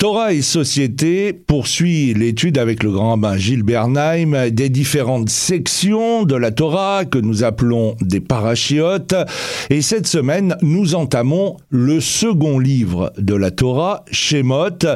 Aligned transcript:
Torah 0.00 0.32
et 0.32 0.42
Société 0.42 1.32
poursuit 1.32 2.14
l'étude 2.14 2.56
avec 2.56 2.84
le 2.84 2.92
grand 2.92 3.10
rabbin 3.10 3.36
Gilles 3.36 3.64
Bernheim 3.64 4.48
des 4.50 4.68
différentes 4.68 5.28
sections 5.28 6.22
de 6.22 6.36
la 6.36 6.52
Torah 6.52 7.04
que 7.04 7.18
nous 7.18 7.42
appelons 7.42 7.96
des 8.00 8.20
parachiotes. 8.20 9.16
Et 9.70 9.82
cette 9.82 10.06
semaine, 10.06 10.56
nous 10.62 10.94
entamons 10.94 11.56
le 11.70 11.98
second 11.98 12.60
livre 12.60 13.12
de 13.18 13.34
la 13.34 13.50
Torah, 13.50 14.04
Shemot, 14.12 14.86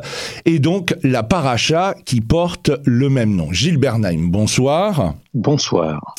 et 0.45 0.61
donc 0.61 0.95
la 1.03 1.25
paracha 1.25 1.97
qui 2.05 2.21
porte 2.21 2.71
le 2.85 3.09
même 3.09 3.35
nom. 3.35 3.53
Gilles 3.53 3.79
Bernheim, 3.79 4.29
bonsoir. 4.29 5.17
Bonsoir. 5.35 6.15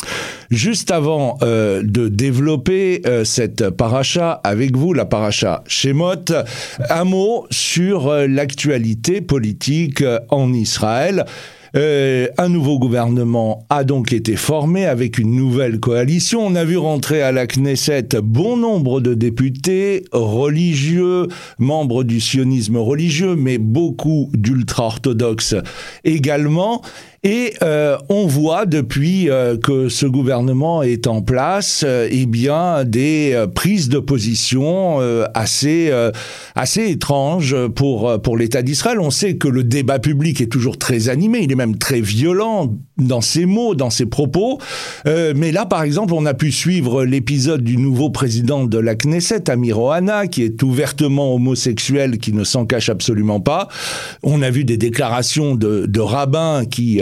Juste 0.53 0.91
avant 0.91 1.39
euh, 1.41 1.81
de 1.83 2.09
développer 2.09 3.01
euh, 3.07 3.23
cette 3.23 3.71
paracha 3.71 4.33
avec 4.43 4.77
vous, 4.77 4.93
la 4.93 5.05
paracha 5.05 5.63
Shemot, 5.65 6.31
un 6.91 7.03
mot 7.05 7.47
sur 7.49 8.07
euh, 8.07 8.27
l'actualité 8.27 9.21
politique 9.21 10.03
en 10.29 10.53
Israël. 10.53 11.25
Euh, 11.75 12.27
un 12.37 12.49
nouveau 12.49 12.77
gouvernement 12.77 13.65
a 13.71 13.83
donc 13.83 14.13
été 14.13 14.35
formé 14.35 14.85
avec 14.85 15.17
une 15.17 15.35
nouvelle 15.35 15.79
coalition. 15.79 16.45
On 16.45 16.53
a 16.53 16.63
vu 16.65 16.77
rentrer 16.77 17.23
à 17.23 17.31
la 17.31 17.47
Knesset 17.47 18.09
bon 18.21 18.57
nombre 18.57 19.01
de 19.01 19.15
députés 19.15 20.03
religieux, 20.11 21.27
membres 21.57 22.03
du 22.03 22.21
sionisme 22.21 22.77
religieux, 22.77 23.35
mais 23.35 23.57
beaucoup 23.57 24.29
d'ultra-orthodoxes 24.35 25.55
également. 26.03 26.83
Et 27.25 27.53
euh, 27.61 27.97
on 28.09 28.27
voit 28.27 28.65
depuis 28.65 29.29
euh, 29.29 29.55
que 29.55 29.87
ce 29.87 30.05
gouvernement 30.05 30.83
est 30.83 31.07
en 31.07 31.21
place, 31.21 31.85
euh, 31.87 32.09
eh 32.11 32.25
bien 32.25 32.83
des 32.83 33.31
euh, 33.33 33.47
prises 33.47 33.87
de 33.87 33.99
position 33.99 34.99
euh, 34.99 35.23
assez 35.33 35.89
assez 36.53 36.89
étranges 36.89 37.55
pour 37.75 38.21
pour 38.21 38.37
l'État 38.37 38.61
d'Israël. 38.61 38.99
On 38.99 39.09
sait 39.09 39.37
que 39.37 39.47
le 39.47 39.63
débat 39.63 39.99
public 39.99 40.41
est 40.41 40.51
toujours 40.51 40.77
très 40.77 41.07
animé, 41.07 41.39
il 41.43 41.51
est 41.51 41.55
même 41.55 41.77
très 41.77 42.01
violent 42.01 42.75
dans 42.97 43.21
ses 43.21 43.45
mots, 43.45 43.73
dans 43.73 43.89
ses 43.89 44.05
propos. 44.05 44.59
mais 45.05 45.51
là, 45.51 45.65
par 45.65 45.83
exemple, 45.83 46.13
on 46.13 46.25
a 46.25 46.33
pu 46.33 46.51
suivre 46.51 47.05
l'épisode 47.05 47.63
du 47.63 47.77
nouveau 47.77 48.09
président 48.09 48.65
de 48.65 48.77
la 48.77 48.95
Knesset, 48.95 49.49
Amir 49.49 49.79
Ohana, 49.79 50.27
qui 50.27 50.43
est 50.43 50.61
ouvertement 50.61 51.33
homosexuel, 51.33 52.17
qui 52.17 52.33
ne 52.33 52.43
s'en 52.43 52.65
cache 52.65 52.89
absolument 52.89 53.39
pas. 53.39 53.67
On 54.21 54.41
a 54.41 54.49
vu 54.49 54.63
des 54.63 54.77
déclarations 54.77 55.55
de, 55.55 55.85
de 55.87 55.99
rabbins 55.99 56.65
qui 56.69 57.01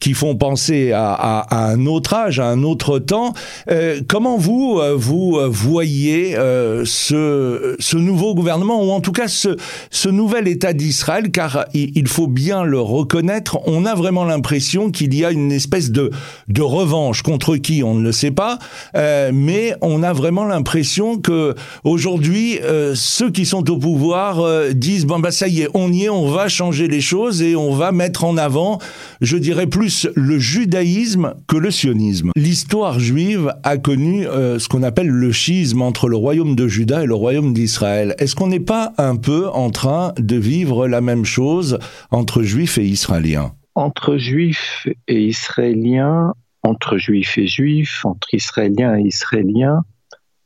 qui 0.00 0.12
font 0.12 0.36
penser 0.36 0.92
à, 0.92 1.12
à, 1.12 1.40
à, 1.40 1.72
un 1.72 1.86
autre 1.86 2.14
âge, 2.14 2.40
à 2.40 2.48
un 2.48 2.62
autre 2.62 2.98
temps. 2.98 3.32
Euh, 3.70 4.00
comment 4.06 4.36
vous, 4.36 4.78
euh, 4.80 4.94
vous 4.96 5.38
euh, 5.38 5.48
voyez 5.48 6.36
euh, 6.36 6.84
ce, 6.84 7.76
ce 7.78 7.96
nouveau 7.96 8.34
gouvernement, 8.34 8.82
ou 8.84 8.90
en 8.90 9.00
tout 9.00 9.12
cas 9.12 9.28
ce, 9.28 9.56
ce 9.90 10.08
nouvel 10.08 10.48
État 10.48 10.72
d'Israël, 10.72 11.30
car 11.30 11.66
il, 11.74 12.06
faut 12.08 12.26
bien 12.26 12.64
le 12.64 12.80
reconnaître, 12.80 13.58
on 13.66 13.86
a 13.86 13.94
vraiment 13.94 14.24
l'impression 14.24 14.90
qu'il 14.90 15.14
y 15.14 15.24
a 15.24 15.30
une 15.30 15.52
espèce 15.52 15.90
de, 15.90 16.10
de 16.48 16.62
revanche 16.62 17.22
contre 17.22 17.56
qui, 17.56 17.82
on 17.82 17.94
ne 17.94 18.02
le 18.02 18.12
sait 18.12 18.30
pas, 18.30 18.58
euh, 18.96 19.30
mais 19.32 19.74
on 19.80 20.02
a 20.02 20.12
vraiment 20.12 20.44
l'impression 20.44 21.18
que 21.18 21.54
aujourd'hui, 21.82 22.58
ceux 22.94 23.30
qui 23.30 23.46
sont 23.46 23.70
au 23.70 23.78
pouvoir 23.78 24.42
disent, 24.74 25.06
bon 25.06 25.18
bah 25.18 25.30
ça 25.30 25.48
y 25.48 25.62
est, 25.62 25.68
on 25.74 25.92
y 25.92 26.04
est, 26.04 26.08
on 26.10 26.28
va 26.28 26.48
changer 26.48 26.88
les 26.88 27.00
choses 27.00 27.42
et 27.42 27.56
on 27.56 27.72
va 27.74 27.92
mettre 27.92 28.24
en 28.24 28.36
avant, 28.36 28.78
je 29.20 29.36
dirais, 29.36 29.66
plus 29.66 29.93
le 30.14 30.38
judaïsme 30.38 31.34
que 31.46 31.56
le 31.56 31.70
sionisme. 31.70 32.30
L'histoire 32.36 32.98
juive 32.98 33.52
a 33.62 33.78
connu 33.78 34.26
euh, 34.26 34.58
ce 34.58 34.68
qu'on 34.68 34.82
appelle 34.82 35.08
le 35.08 35.32
schisme 35.32 35.82
entre 35.82 36.08
le 36.08 36.16
royaume 36.16 36.54
de 36.54 36.68
Juda 36.68 37.02
et 37.02 37.06
le 37.06 37.14
royaume 37.14 37.52
d'Israël. 37.52 38.14
Est-ce 38.18 38.34
qu'on 38.34 38.48
n'est 38.48 38.60
pas 38.60 38.92
un 38.98 39.16
peu 39.16 39.48
en 39.48 39.70
train 39.70 40.12
de 40.18 40.36
vivre 40.36 40.88
la 40.88 41.00
même 41.00 41.24
chose 41.24 41.78
entre 42.10 42.42
juifs 42.42 42.78
et 42.78 42.84
israéliens? 42.84 43.52
Entre 43.74 44.16
juifs 44.16 44.86
et 45.08 45.24
israéliens, 45.24 46.32
entre 46.62 46.96
juifs 46.96 47.38
et 47.38 47.46
juifs, 47.46 48.04
entre 48.04 48.32
israéliens 48.32 48.96
et 48.98 49.02
israéliens, 49.02 49.82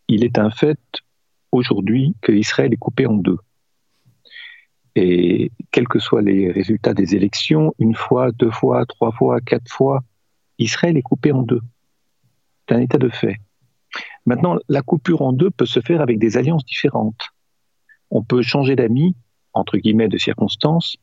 il 0.08 0.24
est 0.24 0.38
un 0.38 0.50
fait 0.50 0.78
aujourd'hui 1.52 2.14
que 2.22 2.32
Israël 2.32 2.72
est 2.72 2.78
coupé 2.78 3.06
en 3.06 3.14
deux. 3.14 3.38
Et 5.00 5.52
quels 5.70 5.86
que 5.86 6.00
soient 6.00 6.22
les 6.22 6.50
résultats 6.50 6.92
des 6.92 7.14
élections, 7.14 7.72
une 7.78 7.94
fois, 7.94 8.32
deux 8.32 8.50
fois, 8.50 8.84
trois 8.84 9.12
fois, 9.12 9.40
quatre 9.40 9.70
fois, 9.70 10.02
Israël 10.58 10.96
est 10.96 11.02
coupé 11.02 11.30
en 11.30 11.42
deux. 11.42 11.60
C'est 12.68 12.74
un 12.74 12.80
état 12.80 12.98
de 12.98 13.08
fait. 13.08 13.36
Maintenant, 14.26 14.58
la 14.68 14.82
coupure 14.82 15.22
en 15.22 15.32
deux 15.32 15.50
peut 15.50 15.66
se 15.66 15.78
faire 15.78 16.00
avec 16.00 16.18
des 16.18 16.36
alliances 16.36 16.64
différentes. 16.64 17.28
On 18.10 18.24
peut 18.24 18.42
changer 18.42 18.74
d'amis, 18.74 19.14
entre 19.52 19.78
guillemets, 19.78 20.08
de 20.08 20.18
circonstances, 20.18 20.96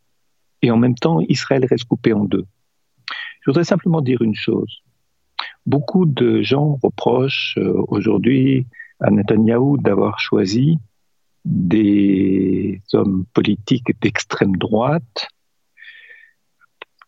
et 0.62 0.72
en 0.72 0.78
même 0.78 0.96
temps, 0.96 1.22
Israël 1.30 1.66
reste 1.66 1.86
coupé 1.86 2.12
en 2.12 2.26
deux. 2.26 2.46
Je 3.44 3.50
voudrais 3.50 3.64
simplement 3.64 4.02
dire 4.02 4.22
une 4.22 4.36
chose. 4.36 4.82
Beaucoup 5.66 6.06
de 6.06 6.42
gens 6.42 6.78
reprochent 6.84 7.58
euh, 7.60 7.82
aujourd'hui 7.88 8.68
à 9.00 9.10
Netanyahou 9.10 9.78
d'avoir 9.78 10.20
choisi 10.20 10.80
des 11.46 12.82
hommes 12.94 13.26
politiques 13.34 14.00
d'extrême 14.02 14.56
droite. 14.58 15.28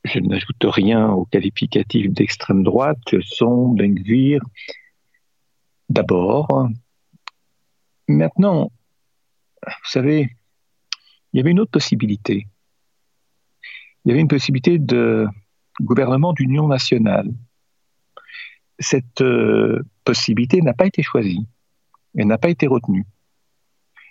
Je 0.06 0.20
n'ajoute 0.20 0.64
rien 0.64 1.09
au 1.09 1.25
qualificatif 1.25 2.12
d'extrême 2.12 2.64
droite, 2.64 3.00
sont 3.22 3.70
Ben 3.74 3.96
d'abord. 5.90 6.70
Maintenant, 8.08 8.72
vous 9.66 9.90
savez, 9.90 10.30
il 11.34 11.38
y 11.38 11.40
avait 11.42 11.52
une 11.52 11.59
autre 11.59 11.72
possibilité. 11.72 12.48
Il 14.06 14.09
y 14.09 14.12
avait 14.12 14.22
une 14.22 14.30
possibilité 14.30 14.78
de 14.80 15.28
gouvernement 15.81 16.31
d'union 16.31 16.68
nationale. 16.68 17.30
Cette 18.80 19.22
euh, 19.22 19.84
possibilité 20.06 20.62
n'a 20.62 20.74
pas 20.74 20.86
été 20.86 21.02
choisie, 21.02 21.48
elle 22.16 22.28
n'a 22.28 22.38
pas 22.38 22.50
été 22.50 22.68
retenue. 22.68 23.06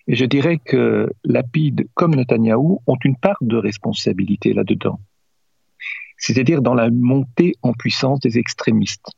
Et 0.08 0.14
je 0.14 0.24
dirais 0.24 0.58
que 0.58 1.10
Lapide 1.24 1.88
comme 1.94 2.14
Netanyahou 2.14 2.80
ont 2.86 2.98
une 3.04 3.16
part 3.16 3.38
de 3.40 3.56
responsabilité 3.56 4.52
là-dedans. 4.52 5.00
C'est-à-dire 6.16 6.62
dans 6.62 6.74
la 6.74 6.90
montée 6.90 7.54
en 7.62 7.72
puissance 7.72 8.20
des 8.20 8.38
extrémistes. 8.38 9.10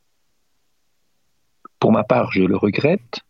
Pour 1.78 1.92
ma 1.92 2.04
part, 2.04 2.32
je 2.32 2.42
le 2.42 2.56
regrette. 2.56 3.20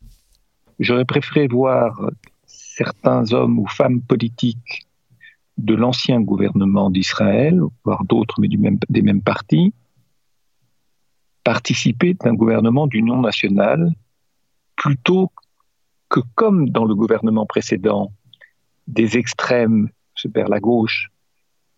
J'aurais 0.78 1.04
préféré 1.04 1.48
voir 1.48 2.00
certains 2.46 3.32
hommes 3.32 3.58
ou 3.58 3.66
femmes 3.66 4.00
politiques 4.00 4.86
de 5.58 5.74
l'ancien 5.74 6.20
gouvernement 6.20 6.88
d'Israël, 6.88 7.60
voire 7.84 8.04
d'autres, 8.04 8.40
mais 8.40 8.48
du 8.48 8.58
même, 8.58 8.78
des 8.88 9.02
mêmes 9.02 9.22
partis, 9.22 9.74
participer 11.42 12.14
d'un 12.14 12.34
gouvernement 12.34 12.86
d'union 12.86 13.20
nationale 13.20 13.90
plutôt 14.76 15.32
que 16.08 16.20
comme 16.34 16.70
dans 16.70 16.84
le 16.84 16.94
gouvernement 16.94 17.46
précédent, 17.46 18.12
des 18.86 19.18
extrêmes 19.18 19.90
vers 20.24 20.48
la 20.48 20.60
gauche, 20.60 21.10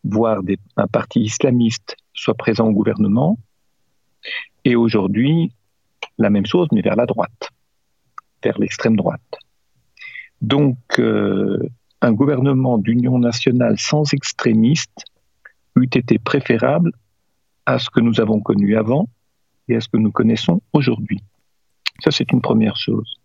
voire 0.05 0.41
un 0.77 0.87
parti 0.87 1.21
islamiste 1.21 1.97
soit 2.15 2.35
présent 2.35 2.69
au 2.69 2.73
gouvernement, 2.73 3.39
et 4.65 4.77
aujourd'hui, 4.77 5.53
la 6.19 6.31
même 6.31 6.47
chose, 6.47 6.69
mais 6.73 6.83
vers 6.83 6.97
la 6.97 7.07
droite, 7.07 7.51
vers 8.43 8.59
l'extrême 8.59 8.97
droite. 8.97 9.39
Donc, 10.41 10.79
euh, 10.99 11.59
un 12.03 12.13
gouvernement 12.13 12.79
d'union 12.79 13.19
nationale 13.19 13.79
sans 13.79 14.13
extrémistes 14.15 15.05
eût 15.77 15.89
été 15.95 16.19
préférable 16.19 16.93
à 17.67 17.79
ce 17.79 17.91
que 17.91 18.01
nous 18.01 18.21
avons 18.21 18.41
connu 18.41 18.77
avant 18.77 19.09
et 19.69 19.77
à 19.77 19.81
ce 19.81 19.89
que 19.89 19.99
nous 19.99 20.11
connaissons 20.11 20.63
aujourd'hui. 20.73 21.23
Ça, 22.03 22.11
c'est 22.11 22.33
une 22.33 22.41
première 22.41 22.77
chose. 22.77 23.21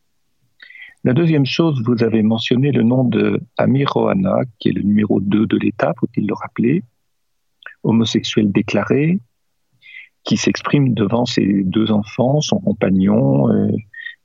La 1.05 1.13
deuxième 1.13 1.45
chose, 1.45 1.83
vous 1.85 2.01
avez 2.03 2.23
mentionné 2.23 2.71
le 2.71 2.81
nom 2.81 3.03
de 3.03 3.39
Amir 3.57 3.91
Rohana, 3.93 4.39
qui 4.57 4.69
est 4.69 4.71
le 4.71 4.81
numéro 4.81 5.19
2 5.19 5.45
de 5.45 5.55
l'État, 5.55 5.93
faut-il 5.99 6.25
le 6.25 6.33
rappeler, 6.33 6.81
homosexuel 7.83 8.51
déclaré, 8.51 9.19
qui 10.24 10.35
s'exprime 10.35 10.95
devant 10.95 11.27
ses 11.27 11.63
deux 11.63 11.91
enfants, 11.91 12.41
son 12.41 12.59
compagnon, 12.59 13.51
euh, 13.51 13.68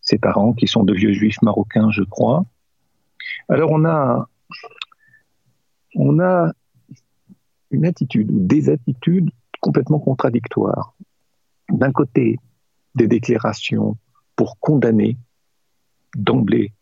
ses 0.01 0.17
parents, 0.17 0.55
qui 0.55 0.67
sont 0.67 0.83
de 0.83 0.95
vieux 0.95 1.13
juifs 1.13 1.43
marocains, 1.43 1.91
je 1.91 2.03
crois. 2.03 2.47
Alors 3.51 3.73
on 3.73 3.85
a, 3.85 4.27
on 5.97 6.19
a 6.19 6.51
une 7.71 7.85
attitude 7.85 8.31
ou 8.31 8.41
des 8.41 8.71
attitudes 8.71 9.29
complètement 9.61 9.99
contradictoires. 9.99 10.95
D'un 11.69 11.93
côté, 11.93 12.39
des 12.95 13.07
déclarations 13.07 13.99
pour 14.35 14.59
condamner 14.61 15.19
d'emblée 16.15 16.73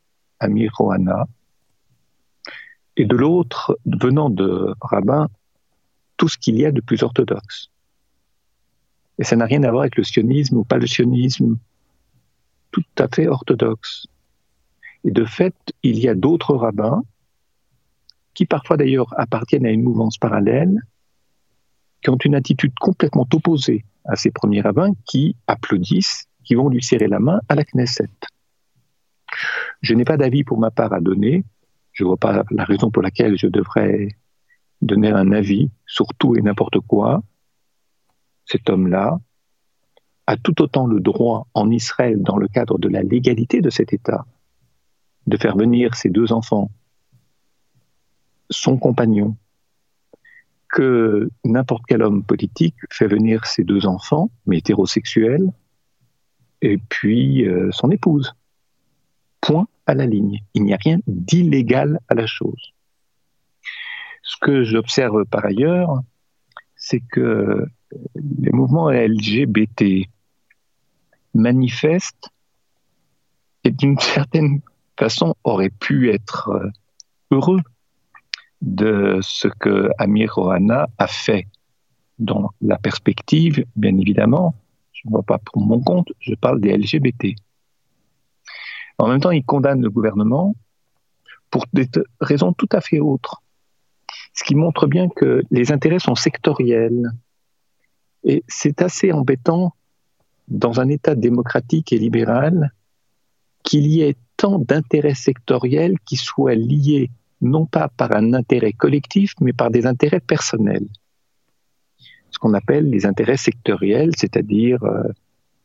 Amir 0.41 0.73
Rohana, 0.77 1.27
et 2.97 3.05
de 3.05 3.17
l'autre, 3.17 3.79
venant 3.87 4.29
de 4.29 4.75
rabbin, 4.81 5.29
tout 6.17 6.29
ce 6.29 6.37
qu'il 6.37 6.59
y 6.59 6.67
a 6.67 6.73
de 6.73 6.81
plus 6.81 7.03
orthodoxe. 7.03 7.71
Et 9.19 9.25
ça 9.25 9.37
n'a 9.37 9.47
rien 9.47 9.63
à 9.63 9.71
voir 9.71 9.83
avec 9.83 9.97
le 9.97 10.05
sionisme 10.05 10.59
ou 10.59 10.65
pas 10.65 10.79
le 10.79 10.87
sionisme, 10.87 11.59
tout 12.73 12.85
à 12.99 13.09
fait 13.09 13.29
orthodoxe. 13.29 14.07
Et 15.05 15.11
de 15.11 15.25
fait, 15.25 15.55
il 15.83 15.99
y 15.99 16.09
a 16.09 16.15
d'autres 16.15 16.55
rabbins 16.55 17.03
qui 18.35 18.47
parfois 18.47 18.77
d'ailleurs 18.77 19.13
appartiennent 19.19 19.67
à 19.67 19.71
une 19.71 19.83
mouvance 19.83 20.19
parallèle, 20.19 20.81
qui 22.03 22.11
ont 22.11 22.17
une 22.17 22.35
attitude 22.35 22.73
complètement 22.81 23.27
opposée 23.33 23.85
à 24.05 24.17
ces 24.17 24.31
premiers 24.31 24.61
rabbins 24.61 24.93
qui 25.07 25.37
applaudissent, 25.47 26.29
qui 26.45 26.55
vont 26.55 26.69
lui 26.69 26.83
serrer 26.83 27.09
la 27.09 27.19
main 27.19 27.41
à 27.49 27.55
la 27.55 27.65
Knesset. 27.65 28.11
Je 29.81 29.95
n'ai 29.95 30.05
pas 30.05 30.17
d'avis 30.17 30.45
pour 30.45 30.59
ma 30.59 30.71
part 30.71 30.93
à 30.93 31.01
donner. 31.01 31.45
Je 31.93 32.05
ne 32.05 32.09
vois 32.09 32.17
pas 32.17 32.45
la 32.51 32.65
raison 32.65 32.91
pour 32.91 33.03
laquelle 33.03 33.39
je 33.39 33.47
devrais 33.47 34.09
donner 34.83 35.11
un 35.11 35.33
avis 35.33 35.71
sur 35.87 36.07
tout 36.19 36.37
et 36.37 36.43
n'importe 36.43 36.81
quoi. 36.81 37.23
Cet 38.45 38.71
homme-là 38.71 39.19
a 40.27 40.37
tout 40.37 40.61
autant 40.63 40.87
le 40.87 41.01
droit 41.01 41.47
en 41.55 41.71
Israël, 41.71 42.23
dans 42.23 42.37
le 42.37 42.49
cadre 42.49 42.79
de 42.79 42.89
la 42.89 43.03
légalité 43.03 43.61
de 43.61 43.71
cet 43.71 43.93
État, 43.93 44.27
de 45.27 45.37
faire 45.37 45.57
venir 45.57 45.95
ses 45.95 46.11
deux 46.11 46.33
enfants, 46.33 46.71
son 48.51 48.77
compagnon, 48.79 49.37
que 50.69 51.31
n'importe 51.45 51.85
quel 51.89 52.03
homme 52.03 52.23
politique 52.23 52.77
fait 52.91 53.07
venir 53.07 53.47
ses 53.47 53.65
deux 53.65 53.87
enfants, 53.87 54.31
mais 54.47 54.59
hétérosexuels, 54.59 55.51
et 56.61 56.77
puis 56.77 57.47
euh, 57.47 57.71
son 57.73 57.91
épouse. 57.91 58.35
Point 59.41 59.67
à 59.87 59.95
la 59.95 60.07
ligne. 60.07 60.43
Il 60.55 60.65
n'y 60.65 60.75
a 60.75 60.79
rien 60.79 60.99
d'illégal 61.07 62.01
à 62.09 62.15
la 62.15 62.27
chose. 62.27 62.73
Ce 64.23 64.37
que 64.41 64.63
j'observe 64.65 65.25
par 65.25 65.45
ailleurs, 65.45 66.03
c'est 66.77 67.01
que 67.01 67.67
les 68.15 68.51
mouvements 68.51 68.91
LGBT 68.91 70.07
manifestent 71.35 72.29
et 73.65 73.71
d'une 73.71 73.99
certaine 74.17 74.61
façon 74.99 75.35
auraient 75.45 75.71
pu 75.71 76.11
être 76.11 76.51
euh, 76.51 76.71
heureux 77.31 77.61
de 78.61 79.19
ce 79.23 79.49
que 79.49 79.91
Amir 79.99 80.37
Ohana 80.37 80.89
a 80.99 81.07
fait 81.07 81.47
dans 82.19 82.51
la 82.61 82.77
perspective, 82.79 83.65
bien 83.77 83.97
évidemment, 83.97 84.55
je 84.93 85.03
ne 85.07 85.13
vois 85.13 85.23
pas 85.23 85.39
pour 85.39 85.63
mon 85.63 85.81
compte, 85.81 86.09
je 86.21 86.35
parle 86.35 86.61
des 86.61 86.77
LGBT. 86.77 87.37
En 88.99 89.09
même 89.09 89.21
temps, 89.21 89.31
il 89.31 89.45
condamne 89.45 89.83
le 89.83 89.91
gouvernement 89.91 90.55
pour 91.51 91.65
des 91.73 91.89
raisons 92.21 92.53
tout 92.53 92.69
à 92.73 92.81
fait 92.81 93.01
autres. 93.01 93.43
Ce 94.35 94.45
qui 94.45 94.55
montre 94.55 94.87
bien 94.87 95.09
que 95.09 95.43
les 95.51 95.73
intérêts 95.73 95.99
sont 95.99 96.15
sectoriels. 96.15 97.11
Et 98.25 98.45
c'est 98.49 98.83
assez 98.83 99.13
embêtant 99.13 99.75
dans 100.49 100.81
un 100.81 100.89
État 100.89 101.15
démocratique 101.15 101.93
et 101.93 101.99
libéral 101.99 102.73
qu'il 103.63 103.87
y 103.87 104.03
ait 104.03 104.17
tant 104.37 104.59
d'intérêts 104.59 105.15
sectoriels 105.15 105.99
qui 106.05 106.17
soient 106.17 106.55
liés 106.55 107.11
non 107.41 107.67
pas 107.67 107.89
par 107.89 108.13
un 108.13 108.33
intérêt 108.35 108.73
collectif, 108.73 109.35
mais 109.41 109.53
par 109.53 109.71
des 109.71 109.87
intérêts 109.87 110.21
personnels. 110.21 110.89
Ce 112.31 112.39
qu'on 112.39 112.55
appelle 112.55 112.91
les 112.91 113.07
intérêts 113.07 113.37
sectoriels, 113.37 114.13
c'est-à-dire 114.17 114.83
euh, 114.85 115.03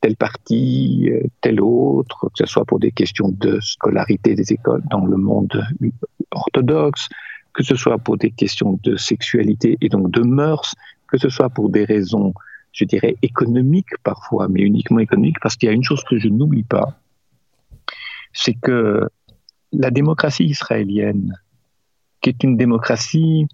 tel 0.03 0.17
parti, 0.17 1.09
euh, 1.09 1.21
tel 1.39 1.61
autre, 1.61 2.27
que 2.27 2.39
ce 2.43 2.45
soit 2.45 2.65
pour 2.65 2.77
des 2.77 2.91
questions 2.91 3.29
de 3.29 3.61
scolarité 3.61 4.35
des 4.35 4.51
écoles 4.51 4.83
dans 4.91 5.05
le 5.05 5.15
monde 5.15 5.65
orthodoxe, 6.31 7.07
que 7.53 7.63
ce 7.63 7.75
soit 7.75 7.97
pour 7.97 8.17
des 8.17 8.31
questions 8.31 8.77
de 8.83 8.97
sexualité 8.97 9.77
et 9.79 9.87
donc 9.87 10.11
de 10.11 10.19
mœurs, 10.19 10.75
que 11.07 11.17
ce 11.17 11.29
soit 11.29 11.49
pour 11.49 11.69
des 11.69 11.85
raisons, 11.85 12.33
je 12.73 12.83
dirais, 12.83 13.15
économiques 13.21 13.95
parfois, 14.03 14.49
mais 14.49 14.61
uniquement 14.63 14.99
économiques, 14.99 15.39
parce 15.41 15.55
qu'il 15.55 15.67
y 15.67 15.71
a 15.71 15.75
une 15.75 15.85
chose 15.85 16.03
que 16.03 16.17
je 16.19 16.27
n'oublie 16.27 16.63
pas, 16.63 16.99
c'est 18.33 18.55
que 18.55 19.07
la 19.71 19.89
démocratie 19.89 20.43
israélienne 20.43 21.33
qui 22.19 22.29
est 22.29 22.43
une 22.43 22.57
démocratie 22.57 23.47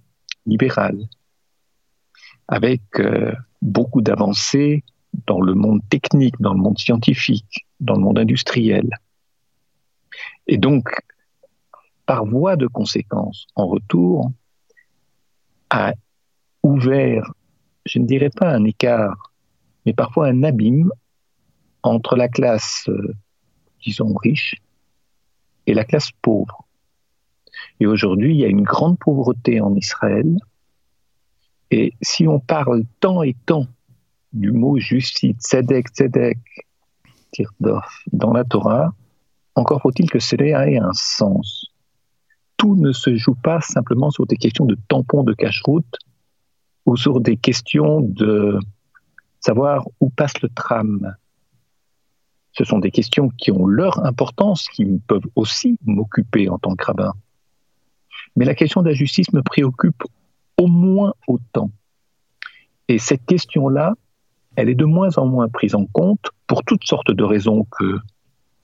libérale, 0.48 1.00
avec 2.48 2.81
euh, 3.00 3.34
beaucoup 3.62 4.02
d'avancées 4.02 4.84
dans 5.27 5.41
le 5.41 5.53
monde 5.53 5.81
technique, 5.89 6.39
dans 6.39 6.53
le 6.53 6.59
monde 6.59 6.77
scientifique, 6.77 7.65
dans 7.79 7.95
le 7.95 8.01
monde 8.01 8.19
industriel. 8.19 8.89
Et 10.47 10.57
donc, 10.57 10.89
par 12.06 12.25
voie 12.25 12.56
de 12.56 12.67
conséquence, 12.67 13.47
en 13.56 13.67
retour, 13.67 14.31
a 15.69 15.94
ouvert, 16.63 17.31
je 17.85 18.00
ne 18.00 18.06
dirais 18.06 18.31
pas 18.31 18.50
un 18.50 18.63
écart, 18.63 19.31
mais 19.85 19.94
parfois 19.94 20.27
un 20.27 20.44
abîme 20.44 20.91
entre 21.83 22.15
la 22.15 22.27
classe, 22.27 22.85
euh, 22.89 23.15
disons, 23.85 24.13
riche 24.15 24.56
et 25.67 25.73
la 25.73 25.85
classe 25.85 26.11
pauvre. 26.21 26.65
Et 27.79 27.85
aujourd'hui, 27.85 28.33
il 28.33 28.39
y 28.39 28.45
a 28.45 28.50
une 28.50 28.63
grande 28.63 28.97
pauvreté 28.97 29.61
en 29.61 29.75
Israël. 29.75 30.38
Et 31.71 31.94
si 32.01 32.27
on 32.27 32.39
parle 32.39 32.83
tant 33.00 33.21
et 33.23 33.35
tant 33.45 33.67
du 34.34 34.52
mot 34.52 34.78
justice, 34.78 35.36
tzedek, 35.38 35.90
tzedek, 35.90 36.38
tirdof, 37.31 38.04
dans 38.12 38.34
la 38.34 38.44
Torah, 38.44 38.94
encore 39.56 39.81
faut-il 39.81 40.10
que 40.10 40.20
cela 40.20 40.70
ait 40.70 40.78
un 40.78 40.94
sens. 40.94 41.72
Tout 42.58 42.76
ne 42.76 42.92
se 42.92 43.16
joue 43.16 43.36
pas 43.36 43.62
simplement 43.62 44.12
sur 44.12 44.26
des 44.26 44.38
questions 44.38 44.66
de 44.66 44.78
tampons 44.88 45.24
de 45.24 45.34
cache-route 45.34 45.98
ou 46.86 46.96
sur 46.96 47.22
des 47.22 47.38
questions 47.38 48.02
de 48.02 48.60
savoir 49.40 49.88
où 50.00 50.10
passe 50.10 50.42
le 50.42 50.50
tram. 50.50 51.16
Ce 52.52 52.64
sont 52.64 52.80
des 52.80 52.92
questions 52.92 53.30
qui 53.30 53.52
ont 53.52 53.66
leur 53.66 54.06
importance, 54.06 54.68
qui 54.70 54.86
peuvent 55.08 55.28
aussi 55.36 55.78
m'occuper 55.86 56.50
en 56.50 56.58
tant 56.58 56.76
que 56.76 56.86
rabbin. 56.86 57.14
Mais 58.36 58.46
la 58.46 58.56
question 58.56 58.81
de 58.81 58.90
la 58.90 58.94
justice 58.94 59.31
me 59.34 59.42
préoccupe 59.42 60.04
au 60.58 60.68
moins 60.68 61.14
autant. 61.28 61.72
Et 62.88 62.98
cette 62.98 63.26
question-là, 63.26 63.94
elle 64.56 64.69
est 64.69 64.75
de 64.75 64.86
moins 64.86 65.18
en 65.18 65.25
moins 65.25 65.48
prise 65.48 65.75
en 65.75 65.86
compte 65.86 66.31
pour 66.48 66.63
toutes 66.63 66.84
sortes 66.84 67.12
de 67.12 67.24
raisons 67.24 67.66
que 67.72 68.00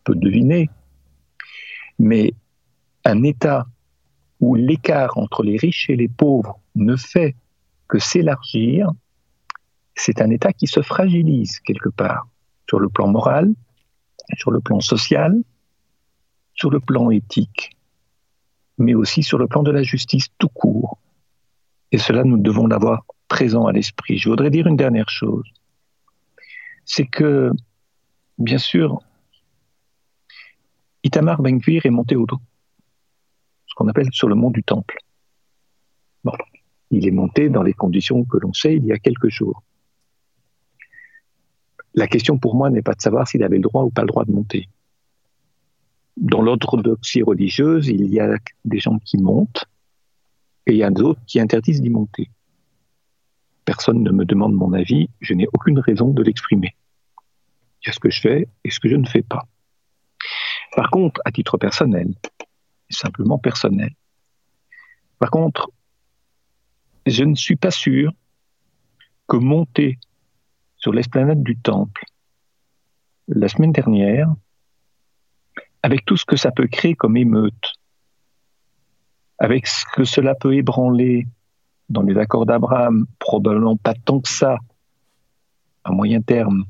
peut 0.04 0.16
deviner. 0.16 0.70
Mais 2.00 2.34
un 3.04 3.24
État 3.24 3.66
où 4.40 4.56
l'écart 4.56 5.18
entre 5.18 5.44
les 5.44 5.58
riches 5.58 5.90
et 5.90 5.96
les 5.96 6.08
pauvres 6.08 6.60
ne 6.76 6.96
fait 6.96 7.36
que 7.88 8.00
s'élargir, 8.00 8.92
c'est 9.96 10.22
un 10.22 10.30
État 10.30 10.52
qui 10.52 10.68
se 10.68 10.82
fragilise 10.82 11.60
quelque 11.60 11.90
part, 11.90 12.28
sur 12.68 12.80
le 12.80 12.90
plan 12.90 13.08
moral, 13.08 13.54
sur 14.38 14.52
le 14.52 14.60
plan 14.60 14.81
social, 14.81 15.36
sur 16.56 16.70
le 16.70 16.80
plan 16.80 17.10
éthique 17.12 17.76
mais 18.78 18.94
aussi 18.94 19.24
sur 19.24 19.38
le 19.38 19.48
plan 19.48 19.64
de 19.64 19.72
la 19.72 19.84
justice 19.84 20.28
tout 20.38 20.50
court. 20.50 20.98
Et 21.92 21.98
cela, 21.98 22.24
nous 22.24 22.38
devons 22.38 22.68
l'avoir 22.68 23.06
présent 23.28 23.66
à 23.66 23.72
l'esprit. 23.72 24.18
Je 24.18 24.30
voudrais 24.30 24.50
dire 24.50 24.68
une 24.68 24.76
dernière 24.76 25.09
chose. 25.09 25.45
C'est 26.85 27.06
que, 27.06 27.51
bien 28.37 28.57
sûr, 28.57 28.99
Itamar 31.04 31.42
ben 31.42 31.59
est 31.68 31.89
monté 31.89 32.15
au 32.15 32.25
dos, 32.25 32.39
ce 33.68 33.73
qu'on 33.75 33.87
appelle 33.87 34.07
sur 34.11 34.27
le 34.27 34.35
mont 34.35 34.51
du 34.51 34.63
Temple. 34.63 34.97
Bon, 36.23 36.33
il 36.92 37.07
est 37.07 37.11
monté 37.11 37.49
dans 37.49 37.63
les 37.63 37.73
conditions 37.73 38.23
que 38.23 38.37
l'on 38.37 38.54
sait 38.54 38.75
il 38.75 38.85
y 38.85 38.92
a 38.92 38.97
quelques 38.97 39.30
jours. 39.30 39.61
La 41.94 42.07
question 42.07 42.37
pour 42.37 42.56
moi 42.56 42.69
n'est 42.69 42.81
pas 42.81 42.94
de 42.94 43.01
savoir 43.01 43.27
s'il 43.27 43.44
avait 43.44 43.57
le 43.57 43.63
droit 43.63 43.83
ou 43.83 43.89
pas 43.89 44.01
le 44.01 44.07
droit 44.07 44.25
de 44.25 44.31
monter 44.31 44.69
dans 46.18 46.42
l'orthodoxie 46.42 47.21
religieuse, 47.21 47.87
il 47.87 48.07
y 48.13 48.19
a 48.19 48.37
des 48.63 48.80
gens 48.80 48.99
qui 48.99 49.18
montent 49.18 49.65
et 50.65 50.71
il 50.71 50.77
y 50.77 50.83
a 50.83 50.89
d'autres 50.89 51.21
qui 51.27 51.39
interdisent 51.39 51.81
d'y 51.81 51.89
monter. 51.89 52.30
Personne 53.66 54.04
ne 54.04 54.12
me 54.12 54.26
demande 54.26 54.54
mon 54.54 54.74
avis, 54.74 55.10
je 55.22 55.34
n'ai 55.34 55.48
aucune 55.54 55.80
raison 55.80 56.12
de 56.12 56.24
l'exprimer. 56.24 56.76
Il 57.81 57.88
y 57.88 57.90
a 57.90 57.94
ce 57.94 58.00
que 58.00 58.10
je 58.10 58.22
fais 58.22 58.48
et 58.64 58.69
ce 58.69 58.80
que 58.80 58.88
je 58.88 58.95
ne 58.95 59.07
fais 59.07 59.24
pas. 59.24 59.48
Par 60.76 60.90
contre, 60.92 61.22
à 61.26 61.31
titre 61.31 61.57
personnel, 61.57 62.14
simplement 62.90 63.40
personnel, 63.40 63.92
par 65.19 65.31
contre, 65.31 65.69
je 67.06 67.24
ne 67.24 67.36
suis 67.36 67.56
pas 67.56 67.72
sûr 67.72 68.12
que 69.28 69.38
monter 69.38 69.98
sur 70.78 70.94
l'esplanade 70.94 71.44
du 71.44 71.57
temple 71.57 72.06
la 73.28 73.48
semaine 73.48 73.72
dernière 73.72 74.34
avec 75.81 76.06
tout 76.06 76.18
ce 76.18 76.26
que 76.26 76.36
ça 76.36 76.52
peut 76.52 76.68
créer 76.68 76.95
comme 76.95 77.18
émeute, 77.18 77.74
avec 79.38 79.68
ce 79.68 79.86
que 79.94 80.04
cela 80.04 80.36
peut 80.36 80.56
ébranler 80.56 81.28
dans 81.89 82.01
les 82.01 82.18
accords 82.18 82.45
d'Abraham, 82.45 83.06
probablement 83.19 83.77
pas 83.77 83.94
tant 83.94 84.19
que 84.19 84.30
ça 84.30 84.57
à 85.83 85.92
moyen 85.92 86.21
terme, 86.21 86.65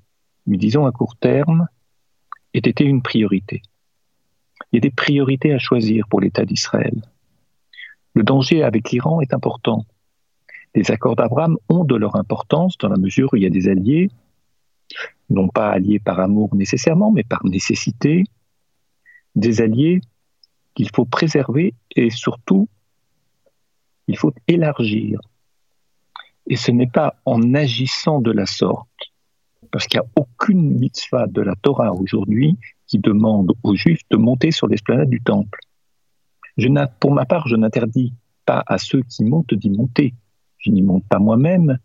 mais 0.45 0.57
disons 0.57 0.85
à 0.85 0.91
court 0.91 1.15
terme, 1.15 1.67
ait 2.53 2.59
été 2.59 2.83
une 2.83 3.01
priorité. 3.01 3.61
Il 4.71 4.75
y 4.75 4.77
a 4.77 4.81
des 4.81 4.91
priorités 4.91 5.53
à 5.53 5.57
choisir 5.57 6.07
pour 6.09 6.21
l'État 6.21 6.45
d'Israël. 6.45 7.01
Le 8.13 8.23
danger 8.23 8.63
avec 8.63 8.91
l'Iran 8.91 9.21
est 9.21 9.33
important. 9.33 9.85
Les 10.73 10.91
accords 10.91 11.15
d'Abraham 11.15 11.57
ont 11.69 11.85
de 11.85 11.95
leur 11.95 12.15
importance 12.15 12.77
dans 12.77 12.89
la 12.89 12.97
mesure 12.97 13.29
où 13.31 13.37
il 13.37 13.43
y 13.43 13.45
a 13.45 13.49
des 13.49 13.69
alliés, 13.69 14.09
non 15.29 15.47
pas 15.47 15.69
alliés 15.69 15.99
par 15.99 16.19
amour 16.19 16.55
nécessairement, 16.55 17.11
mais 17.11 17.23
par 17.23 17.45
nécessité, 17.45 18.25
des 19.35 19.61
alliés 19.61 20.01
qu'il 20.75 20.89
faut 20.93 21.05
préserver 21.05 21.73
et 21.95 22.09
surtout 22.09 22.67
il 24.07 24.17
faut 24.17 24.33
élargir. 24.47 25.19
Et 26.47 26.55
ce 26.55 26.71
n'est 26.71 26.87
pas 26.87 27.15
en 27.25 27.53
agissant 27.53 28.21
de 28.21 28.31
la 28.31 28.45
sorte, 28.45 28.87
parce 29.71 29.87
qu'il 29.87 29.99
n'y 29.99 30.05
a 30.05 30.09
aucune 30.15 30.77
mitzvah 30.77 31.27
de 31.27 31.41
la 31.41 31.55
Torah 31.55 31.93
aujourd'hui 31.93 32.57
qui 32.87 32.99
demande 32.99 33.53
aux 33.63 33.75
Juifs 33.75 34.01
de 34.11 34.17
monter 34.17 34.51
sur 34.51 34.67
l'esplanade 34.67 35.09
du 35.09 35.21
Temple. 35.21 35.59
Je 36.57 36.67
pour 36.99 37.11
ma 37.11 37.25
part, 37.25 37.47
je 37.47 37.55
n'interdis 37.55 38.13
pas 38.45 38.63
à 38.67 38.77
ceux 38.77 39.01
qui 39.01 39.23
montent 39.23 39.53
d'y 39.53 39.69
monter. 39.69 40.13
Je 40.59 40.69
n'y 40.69 40.81
monte 40.81 41.03
pas 41.07 41.19
moi-même, 41.19 41.77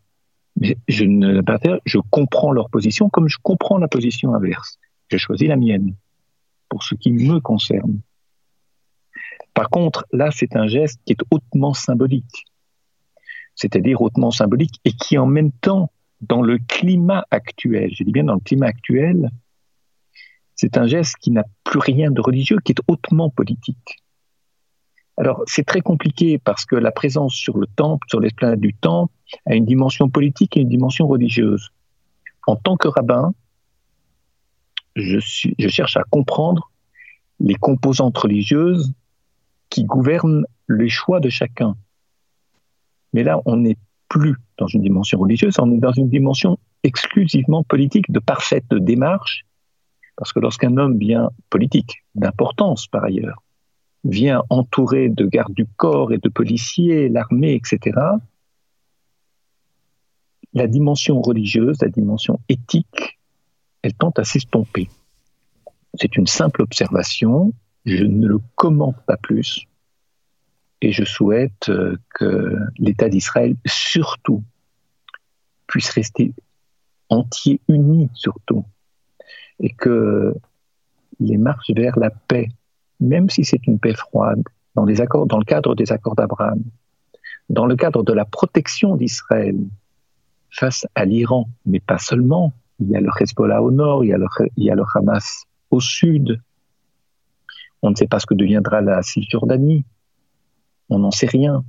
mais 0.56 0.76
je, 0.88 1.04
ne, 1.04 1.42
je 1.84 1.98
comprends 2.10 2.52
leur 2.52 2.70
position 2.70 3.08
comme 3.08 3.28
je 3.28 3.38
comprends 3.42 3.78
la 3.78 3.88
position 3.88 4.34
inverse. 4.34 4.78
J'ai 5.10 5.18
choisi 5.18 5.46
la 5.46 5.56
mienne 5.56 5.94
pour 6.68 6.82
ce 6.82 6.94
qui 6.94 7.12
me 7.12 7.40
concerne. 7.40 8.00
Par 9.54 9.68
contre, 9.70 10.06
là, 10.12 10.30
c'est 10.30 10.56
un 10.56 10.66
geste 10.66 11.00
qui 11.04 11.12
est 11.12 11.22
hautement 11.30 11.74
symbolique, 11.74 12.46
c'est-à-dire 13.54 14.00
hautement 14.00 14.30
symbolique 14.30 14.80
et 14.84 14.92
qui 14.92 15.18
en 15.18 15.26
même 15.26 15.52
temps, 15.52 15.90
dans 16.20 16.42
le 16.42 16.58
climat 16.58 17.24
actuel, 17.30 17.90
je 17.94 18.04
dis 18.04 18.12
bien 18.12 18.24
dans 18.24 18.34
le 18.34 18.40
climat 18.40 18.66
actuel, 18.66 19.30
c'est 20.54 20.76
un 20.76 20.86
geste 20.86 21.16
qui 21.20 21.30
n'a 21.30 21.44
plus 21.64 21.78
rien 21.78 22.10
de 22.10 22.20
religieux, 22.20 22.58
qui 22.62 22.72
est 22.72 22.82
hautement 22.86 23.30
politique. 23.30 24.02
Alors, 25.16 25.42
c'est 25.46 25.64
très 25.64 25.80
compliqué 25.80 26.38
parce 26.38 26.64
que 26.64 26.76
la 26.76 26.92
présence 26.92 27.34
sur 27.34 27.58
le 27.58 27.66
temple, 27.66 28.06
sur 28.08 28.20
l'esplanade 28.20 28.60
du 28.60 28.74
temple, 28.74 29.12
a 29.46 29.54
une 29.54 29.64
dimension 29.64 30.08
politique 30.08 30.56
et 30.56 30.60
une 30.60 30.68
dimension 30.68 31.06
religieuse. 31.06 31.70
En 32.46 32.56
tant 32.56 32.76
que 32.76 32.88
rabbin, 32.88 33.32
je, 34.96 35.18
cherche 35.68 35.96
à 35.96 36.04
comprendre 36.10 36.70
les 37.38 37.54
composantes 37.54 38.16
religieuses 38.16 38.92
qui 39.70 39.84
gouvernent 39.84 40.44
les 40.68 40.88
choix 40.88 41.20
de 41.20 41.28
chacun. 41.28 41.76
Mais 43.12 43.22
là, 43.22 43.40
on 43.46 43.56
n'est 43.56 43.78
plus 44.08 44.36
dans 44.58 44.66
une 44.66 44.82
dimension 44.82 45.18
religieuse, 45.18 45.54
on 45.58 45.72
est 45.72 45.78
dans 45.78 45.92
une 45.92 46.08
dimension 46.08 46.58
exclusivement 46.82 47.62
politique 47.62 48.10
de 48.10 48.18
parfaite 48.18 48.66
démarche, 48.72 49.46
parce 50.16 50.32
que 50.32 50.40
lorsqu'un 50.40 50.76
homme 50.76 50.98
vient 50.98 51.30
politique, 51.48 52.04
d'importance 52.14 52.86
par 52.86 53.04
ailleurs, 53.04 53.42
vient 54.04 54.42
entouré 54.50 55.08
de 55.08 55.26
gardes 55.26 55.54
du 55.54 55.66
corps 55.66 56.12
et 56.12 56.18
de 56.18 56.28
policiers, 56.28 57.08
l'armée, 57.08 57.54
etc., 57.54 57.98
la 60.52 60.66
dimension 60.66 61.20
religieuse, 61.20 61.80
la 61.80 61.88
dimension 61.88 62.40
éthique, 62.48 63.20
elle 63.82 63.94
tente 63.94 64.18
à 64.18 64.24
s'estomper. 64.24 64.88
C'est 65.94 66.16
une 66.16 66.26
simple 66.26 66.62
observation, 66.62 67.52
je 67.84 68.04
ne 68.04 68.26
le 68.26 68.38
commente 68.56 69.00
pas 69.06 69.16
plus, 69.16 69.66
et 70.82 70.92
je 70.92 71.04
souhaite 71.04 71.68
euh, 71.68 71.96
que 72.14 72.56
l'État 72.78 73.08
d'Israël, 73.08 73.56
surtout, 73.66 74.42
puisse 75.66 75.90
rester 75.90 76.32
entier, 77.08 77.60
uni 77.68 78.08
surtout, 78.14 78.64
et 79.58 79.70
que 79.70 80.34
les 81.18 81.36
marches 81.36 81.70
vers 81.74 81.98
la 81.98 82.10
paix, 82.10 82.48
même 82.98 83.28
si 83.28 83.44
c'est 83.44 83.66
une 83.66 83.78
paix 83.78 83.94
froide, 83.94 84.42
dans, 84.74 84.84
les 84.84 85.00
accords, 85.00 85.26
dans 85.26 85.38
le 85.38 85.44
cadre 85.44 85.74
des 85.74 85.92
accords 85.92 86.14
d'Abraham, 86.14 86.62
dans 87.48 87.66
le 87.66 87.76
cadre 87.76 88.02
de 88.02 88.12
la 88.12 88.24
protection 88.24 88.96
d'Israël 88.96 89.56
face 90.50 90.86
à 90.94 91.04
l'Iran, 91.04 91.48
mais 91.66 91.80
pas 91.80 91.98
seulement, 91.98 92.52
il 92.78 92.88
y 92.88 92.96
a 92.96 93.00
le 93.00 93.10
Hezbollah 93.20 93.62
au 93.62 93.70
nord, 93.70 94.04
il 94.04 94.08
y 94.08 94.12
a 94.14 94.18
le, 94.18 94.26
il 94.56 94.64
y 94.64 94.70
a 94.70 94.74
le 94.74 94.84
Hamas 94.94 95.44
au 95.70 95.80
sud, 95.80 96.40
on 97.82 97.90
ne 97.90 97.94
sait 97.94 98.06
pas 98.06 98.20
ce 98.20 98.26
que 98.26 98.34
deviendra 98.34 98.80
la 98.80 99.02
Cisjordanie, 99.02 99.84
on 100.88 100.98
n'en 100.98 101.10
sait 101.10 101.26
rien. 101.26 101.64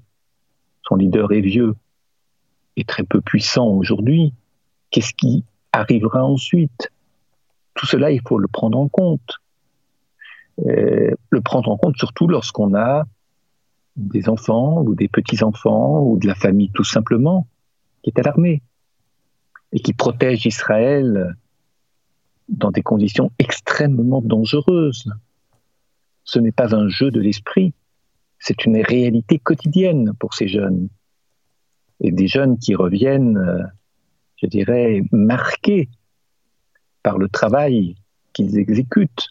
Son 0.84 0.96
leader 0.96 1.32
est 1.32 1.42
vieux 1.42 1.76
et 2.76 2.84
très 2.84 3.04
peu 3.04 3.22
puissant 3.22 3.68
aujourd'hui. 3.68 4.34
Qu'est-ce 4.90 5.14
qui 5.14 5.46
arrivera 5.72 6.24
ensuite? 6.24 6.92
Tout 7.76 7.86
cela, 7.86 8.12
il 8.12 8.22
faut 8.28 8.40
le 8.40 8.48
prendre 8.48 8.78
en 8.78 8.90
compte. 8.90 9.40
Euh, 10.66 11.12
le 11.30 11.42
prendre 11.42 11.72
en 11.72 11.78
compte 11.78 11.98
surtout 11.98 12.28
lorsqu'on 12.28 12.76
a 12.76 13.06
des 13.96 14.30
enfants 14.30 14.82
ou 14.84 14.96
des 14.96 15.08
petits-enfants 15.08 16.02
ou 16.04 16.18
de 16.18 16.28
la 16.28 16.36
famille 16.36 16.72
tout 16.72 16.84
simplement 16.84 17.48
qui 18.04 18.10
est 18.10 18.20
alarmée 18.20 18.62
et 19.72 19.80
qui 19.80 19.94
protège 19.94 20.46
Israël 20.46 21.36
dans 22.50 22.72
des 22.72 22.82
conditions 22.82 23.32
extrêmement 23.40 24.22
dangereuses. 24.22 25.10
Ce 26.32 26.40
n'est 26.40 26.54
pas 26.54 26.74
un 26.74 26.88
jeu 26.88 27.12
de 27.12 27.20
l'esprit, 27.20 27.74
c'est 28.40 28.64
une 28.64 28.78
réalité 28.78 29.38
quotidienne 29.38 30.14
pour 30.18 30.34
ces 30.34 30.48
jeunes. 30.48 30.88
Et 32.00 32.14
des 32.14 32.28
jeunes 32.28 32.58
qui 32.58 32.74
reviennent, 32.74 33.36
euh, 33.36 33.64
je 34.42 34.48
dirais, 34.48 35.02
marqués 35.12 35.90
par 37.04 37.18
le 37.18 37.28
travail 37.28 37.96
qu'ils 38.32 38.58
exécutent 38.58 39.28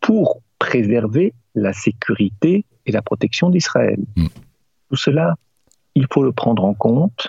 pour 0.00 0.42
préserver 0.58 1.32
la 1.54 1.72
sécurité 1.72 2.64
et 2.86 2.90
la 2.90 3.00
protection 3.00 3.48
d'Israël. 3.48 4.00
Mm. 4.16 4.26
Tout 4.90 4.96
cela, 4.96 5.36
il 5.94 6.08
faut 6.12 6.24
le 6.24 6.32
prendre 6.32 6.64
en 6.64 6.74
compte. 6.74 7.28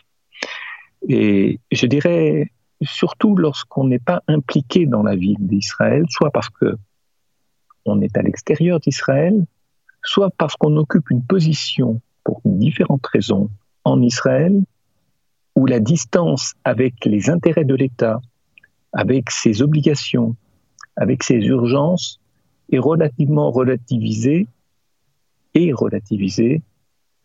Et 1.07 1.59
je 1.71 1.85
dirais, 1.85 2.51
surtout 2.81 3.35
lorsqu'on 3.35 3.83
n'est 3.83 3.99
pas 3.99 4.23
impliqué 4.27 4.87
dans 4.87 5.03
la 5.03 5.15
vie 5.15 5.35
d'Israël, 5.37 6.05
soit 6.09 6.31
parce 6.31 6.49
que 6.49 6.75
on 7.85 8.01
est 8.01 8.17
à 8.17 8.21
l'extérieur 8.21 8.79
d'Israël, 8.79 9.45
soit 10.03 10.31
parce 10.37 10.55
qu'on 10.55 10.75
occupe 10.77 11.09
une 11.11 11.23
position 11.23 12.01
pour 12.23 12.41
différentes 12.43 13.05
raisons 13.05 13.49
en 13.83 14.01
Israël, 14.01 14.63
où 15.55 15.65
la 15.65 15.79
distance 15.79 16.53
avec 16.63 17.05
les 17.05 17.29
intérêts 17.29 17.63
de 17.63 17.75
l'État, 17.75 18.19
avec 18.93 19.29
ses 19.31 19.61
obligations, 19.61 20.35
avec 20.95 21.23
ses 21.23 21.35
urgences, 21.35 22.19
est 22.71 22.79
relativement 22.79 23.51
relativisée 23.51 24.47
et 25.53 25.71
relativisée, 25.71 26.61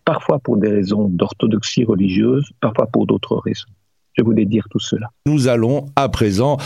parfois 0.05 0.38
pour 0.38 0.57
des 0.57 0.69
raisons 0.69 1.09
d'orthodoxie 1.09 1.85
religieuse, 1.85 2.50
parfois 2.61 2.87
pour 2.87 3.07
d'autres 3.07 3.37
raisons. 3.37 3.69
Je 4.19 4.25
voulais 4.25 4.45
dire 4.45 4.64
tout 4.71 4.81
cela. 4.81 5.09
Nous 5.26 5.47
allons 5.47 5.87
à 5.95 6.09
présent 6.09 6.57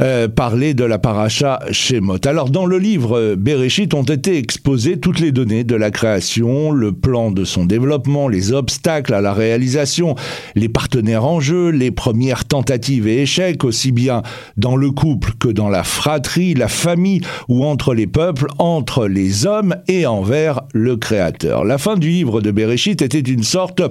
euh, 0.00 0.26
parler 0.26 0.72
de 0.72 0.84
la 0.84 0.98
paracha 0.98 1.60
Shemot. 1.70 2.26
Alors 2.26 2.48
dans 2.48 2.64
le 2.64 2.78
livre 2.78 3.34
Bereshit 3.34 3.92
ont 3.92 4.04
été 4.04 4.38
exposées 4.38 4.98
toutes 4.98 5.20
les 5.20 5.30
données 5.30 5.64
de 5.64 5.76
la 5.76 5.90
création, 5.90 6.72
le 6.72 6.92
plan 6.92 7.30
de 7.30 7.44
son 7.44 7.66
développement, 7.66 8.26
les 8.28 8.52
obstacles 8.52 9.12
à 9.12 9.20
la 9.20 9.34
réalisation, 9.34 10.14
les 10.54 10.68
partenaires 10.68 11.26
en 11.26 11.40
jeu, 11.40 11.68
les 11.68 11.90
premières 11.90 12.46
tentatives 12.46 13.06
et 13.06 13.22
échecs, 13.22 13.64
aussi 13.64 13.92
bien 13.92 14.22
dans 14.56 14.76
le 14.76 14.90
couple 14.90 15.32
que 15.38 15.48
dans 15.48 15.68
la 15.68 15.84
fratrie, 15.84 16.54
la 16.54 16.68
famille 16.68 17.20
ou 17.48 17.64
entre 17.64 17.92
les 17.92 18.06
peuples, 18.06 18.46
entre 18.58 19.06
les 19.06 19.46
hommes 19.46 19.76
et 19.88 20.06
envers 20.06 20.62
le 20.72 20.96
Créateur. 20.96 21.64
La 21.64 21.76
fin 21.76 21.96
du 21.96 22.08
livre 22.08 22.40
de 22.40 22.50
Bereshit 22.50 23.02
était 23.02 23.20
une 23.20 23.42
sorte 23.42 23.82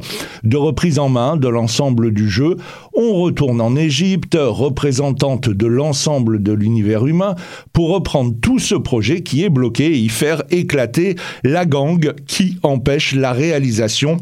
de 0.43 0.58
reprise 0.58 0.98
en 0.98 1.10
main 1.10 1.38
de 1.38 1.48
l'ensemble 1.48 2.12
du 2.12 2.29
jeu. 2.29 2.58
Retourne 3.15 3.62
en 3.62 3.75
Égypte, 3.75 4.38
représentante 4.39 5.50
de 5.50 5.67
l'ensemble 5.67 6.41
de 6.41 6.53
l'univers 6.53 7.05
humain, 7.05 7.36
pour 7.72 7.89
reprendre 7.89 8.34
tout 8.41 8.60
ce 8.60 8.75
projet 8.75 9.22
qui 9.22 9.43
est 9.43 9.50
bloqué 9.50 9.86
et 9.86 9.98
y 9.98 10.10
faire 10.10 10.43
éclater 10.50 11.15
la 11.43 11.65
gangue 11.65 12.13
qui 12.27 12.58
empêche 12.63 13.15
la 13.15 13.34
réalisation 13.34 14.17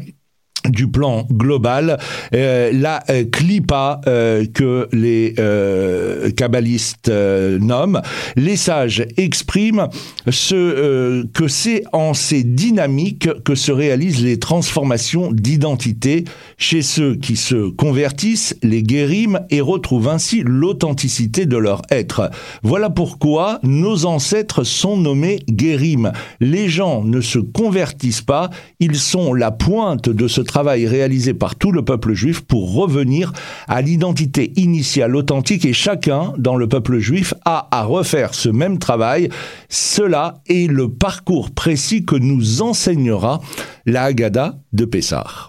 du 0.68 0.88
plan 0.88 1.26
global, 1.30 1.98
euh, 2.34 2.70
la 2.72 3.02
euh, 3.10 3.24
clipa 3.24 4.00
euh, 4.06 4.44
que 4.52 4.88
les 4.92 5.34
euh, 5.38 6.30
kabbalistes 6.30 7.08
euh, 7.08 7.58
nomment, 7.58 8.00
les 8.36 8.56
sages 8.56 9.04
expriment 9.16 9.88
ce, 10.28 11.24
que 11.32 11.48
c'est 11.48 11.82
en 11.92 12.14
ces 12.14 12.44
dynamiques 12.44 13.28
que 13.44 13.54
se 13.54 13.72
réalisent 13.72 14.22
les 14.22 14.38
transformations 14.38 15.32
d'identité 15.32 16.24
chez 16.58 16.82
ceux 16.82 17.16
qui 17.16 17.36
se 17.36 17.70
convertissent, 17.70 18.56
les 18.62 18.82
guérimes 18.82 19.40
et 19.50 19.60
retrouvent 19.60 20.08
ainsi 20.08 20.42
l'authenticité 20.44 21.46
de 21.46 21.56
leur 21.56 21.82
être. 21.90 22.30
Voilà 22.62 22.90
pourquoi 22.90 23.58
nos 23.62 24.06
ancêtres 24.06 24.64
sont 24.64 24.96
nommés 24.96 25.40
guérimes. 25.48 26.12
Les 26.40 26.68
gens 26.68 27.02
ne 27.04 27.20
se 27.20 27.38
convertissent 27.38 28.22
pas, 28.22 28.50
ils 28.80 28.96
sont 28.96 29.34
la 29.34 29.50
pointe 29.50 30.08
de 30.08 30.28
ce 30.28 30.40
travail 30.52 30.86
réalisé 30.86 31.32
par 31.32 31.56
tout 31.56 31.72
le 31.72 31.82
peuple 31.82 32.12
juif 32.12 32.42
pour 32.42 32.74
revenir 32.74 33.32
à 33.68 33.80
l'identité 33.80 34.52
initiale 34.60 35.16
authentique 35.16 35.64
et 35.64 35.72
chacun 35.72 36.34
dans 36.36 36.56
le 36.56 36.68
peuple 36.68 36.98
juif 36.98 37.32
a 37.46 37.68
à 37.70 37.84
refaire 37.84 38.34
ce 38.34 38.50
même 38.50 38.78
travail. 38.78 39.30
Cela 39.70 40.42
est 40.50 40.70
le 40.70 40.90
parcours 40.90 41.52
précis 41.52 42.04
que 42.04 42.16
nous 42.16 42.60
enseignera 42.60 43.40
la 43.86 44.02
Haggadah 44.04 44.58
de 44.74 44.84
Pessah. 44.84 45.48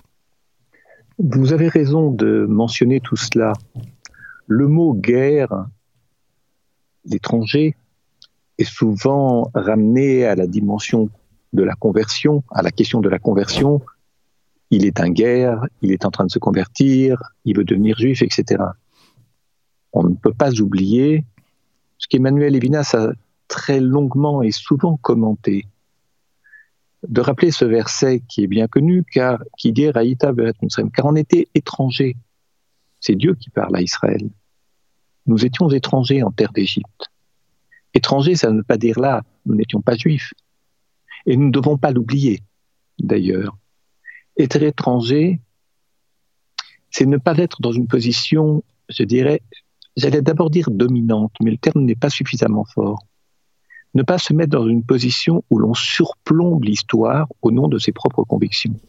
Vous 1.20 1.52
avez 1.52 1.68
raison 1.68 2.10
de 2.10 2.46
mentionner 2.48 3.02
tout 3.02 3.18
cela. 3.18 3.52
Le 4.48 4.70
mot 4.70 4.94
guerre, 4.94 5.66
l'étranger, 7.04 7.76
est 8.58 8.64
souvent 8.80 9.52
ramené 9.54 10.24
à 10.26 10.36
la 10.36 10.48
dimension 10.48 11.10
de 11.52 11.64
la 11.64 11.76
conversion, 11.76 12.42
à 12.52 12.62
la 12.62 12.72
question 12.72 13.02
de 13.02 13.10
la 13.10 13.20
conversion, 13.20 13.82
il 14.76 14.86
est 14.86 15.00
un 15.00 15.10
guerre, 15.10 15.66
il 15.84 15.92
est 15.92 16.04
en 16.04 16.10
train 16.10 16.26
de 16.26 16.32
se 16.32 16.40
convertir, 16.40 17.22
il 17.46 17.56
veut 17.56 17.64
devenir 17.64 17.96
juif, 17.96 18.24
etc. 18.24 18.64
On 19.92 20.04
ne 20.04 20.16
peut 20.16 20.34
pas 20.34 20.60
oublier 20.60 21.26
ce 22.00 22.08
qu'Emmanuel 22.08 22.54
Levinas 22.54 22.96
a 22.96 23.12
très 23.48 23.80
longuement 23.80 24.42
et 24.42 24.50
souvent 24.50 24.98
commenté, 24.98 25.68
de 27.08 27.22
rappeler 27.22 27.52
ce 27.52 27.66
verset 27.66 28.24
qui 28.28 28.44
est 28.44 28.48
bien 28.48 28.68
connu, 28.68 29.04
car 29.04 29.44
qui 29.58 29.72
dit 29.74 29.92
Raïta 29.92 30.32
car 30.94 31.06
on 31.06 31.16
était 31.16 31.48
étrangers. 31.54 32.16
C'est 33.00 33.16
Dieu 33.16 33.36
qui 33.36 33.52
parle 33.52 33.76
à 33.76 33.82
Israël. 33.82 34.28
Nous 35.28 35.46
étions 35.46 35.70
étrangers 35.70 36.24
en 36.24 36.32
terre 36.32 36.52
d'Égypte. 36.52 37.12
Étrangers, 37.94 38.36
ça 38.36 38.50
ne 38.50 38.58
veut 38.58 38.64
pas 38.64 38.78
dire 38.78 39.00
là, 39.00 39.22
nous 39.46 39.54
n'étions 39.54 39.82
pas 39.82 39.96
juifs. 39.96 40.34
Et 41.28 41.38
nous 41.38 41.48
ne 41.48 41.52
devons 41.52 41.78
pas 41.78 41.92
l'oublier, 41.92 42.42
d'ailleurs. 42.98 43.56
Être 44.38 44.64
étranger, 44.64 45.40
c'est 46.90 47.06
ne 47.06 47.18
pas 47.18 47.38
être 47.38 47.62
dans 47.62 47.72
une 47.72 47.88
position, 47.88 48.64
je 48.90 49.04
dirais, 49.04 49.42
j'allais 49.96 50.22
d'abord 50.22 50.50
dire 50.50 50.70
dominante, 50.72 51.34
mais 51.42 51.52
le 51.52 51.58
terme 51.58 51.84
n'est 51.84 51.96
pas 51.96 52.10
suffisamment 52.10 52.66
fort. 52.66 53.00
Ne 53.94 54.04
pas 54.04 54.18
se 54.18 54.34
mettre 54.34 54.52
dans 54.52 54.68
une 54.68 54.84
position 54.84 55.44
où 55.52 55.60
l'on 55.60 55.76
surplombe 55.76 56.64
l'histoire 56.64 57.28
au 57.42 57.52
nom 57.52 57.68
de 57.68 57.78
ses 57.78 57.92
propres 57.92 58.24
convictions, 58.24 58.80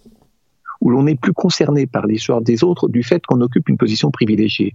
où 0.81 0.91
l'on 0.91 1.03
n'est 1.03 1.15
plus 1.15 1.35
concerné 1.35 1.87
par 1.87 2.07
l'histoire 2.07 2.41
des 2.41 2.65
autres 2.65 2.89
du 2.89 3.03
fait 3.03 3.25
qu'on 3.25 3.43
occupe 3.43 3.69
une 3.69 3.77
position 3.77 4.11
privilégiée. 4.11 4.75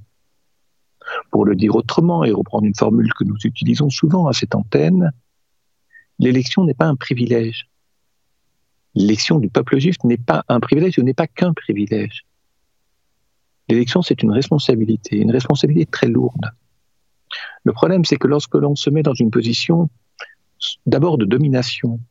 Pour 1.31 1.45
le 1.45 1.55
dire 1.55 1.75
autrement 1.75 2.23
et 2.23 2.31
reprendre 2.31 2.65
une 2.65 2.75
formule 2.75 3.11
que 3.13 3.23
nous 3.23 3.37
utilisons 3.43 3.89
souvent 3.89 4.27
à 4.27 4.33
cette 4.33 4.53
antenne, 4.53 5.11
l'élection 6.19 6.63
n'est 6.63 6.75
pas 6.75 6.85
un 6.85 6.95
privilège. 6.95 7.67
L'élection 8.99 9.39
du 9.39 9.47
peuple 9.47 9.79
juif 9.79 9.95
n'est 10.03 10.17
pas 10.17 10.43
un 10.49 10.59
privilège, 10.59 10.95
ce 10.95 11.01
n'est 11.01 11.13
pas 11.13 11.25
qu'un 11.25 11.53
privilège. 11.53 12.25
L'élection, 13.69 14.01
c'est 14.01 14.21
une 14.23 14.31
responsabilité, 14.31 15.15
une 15.15 15.31
responsabilité 15.31 15.85
très 15.85 16.07
lourde. 16.07 16.51
Le 17.63 17.71
problème, 17.71 18.03
c'est 18.03 18.17
que 18.17 18.27
lorsque 18.27 18.55
l'on 18.55 18.75
se 18.75 18.89
met 18.89 19.01
dans 19.01 19.13
une 19.13 19.31
position 19.31 19.89
d'abord 20.85 21.17
de 21.17 21.23
domination, 21.23 22.01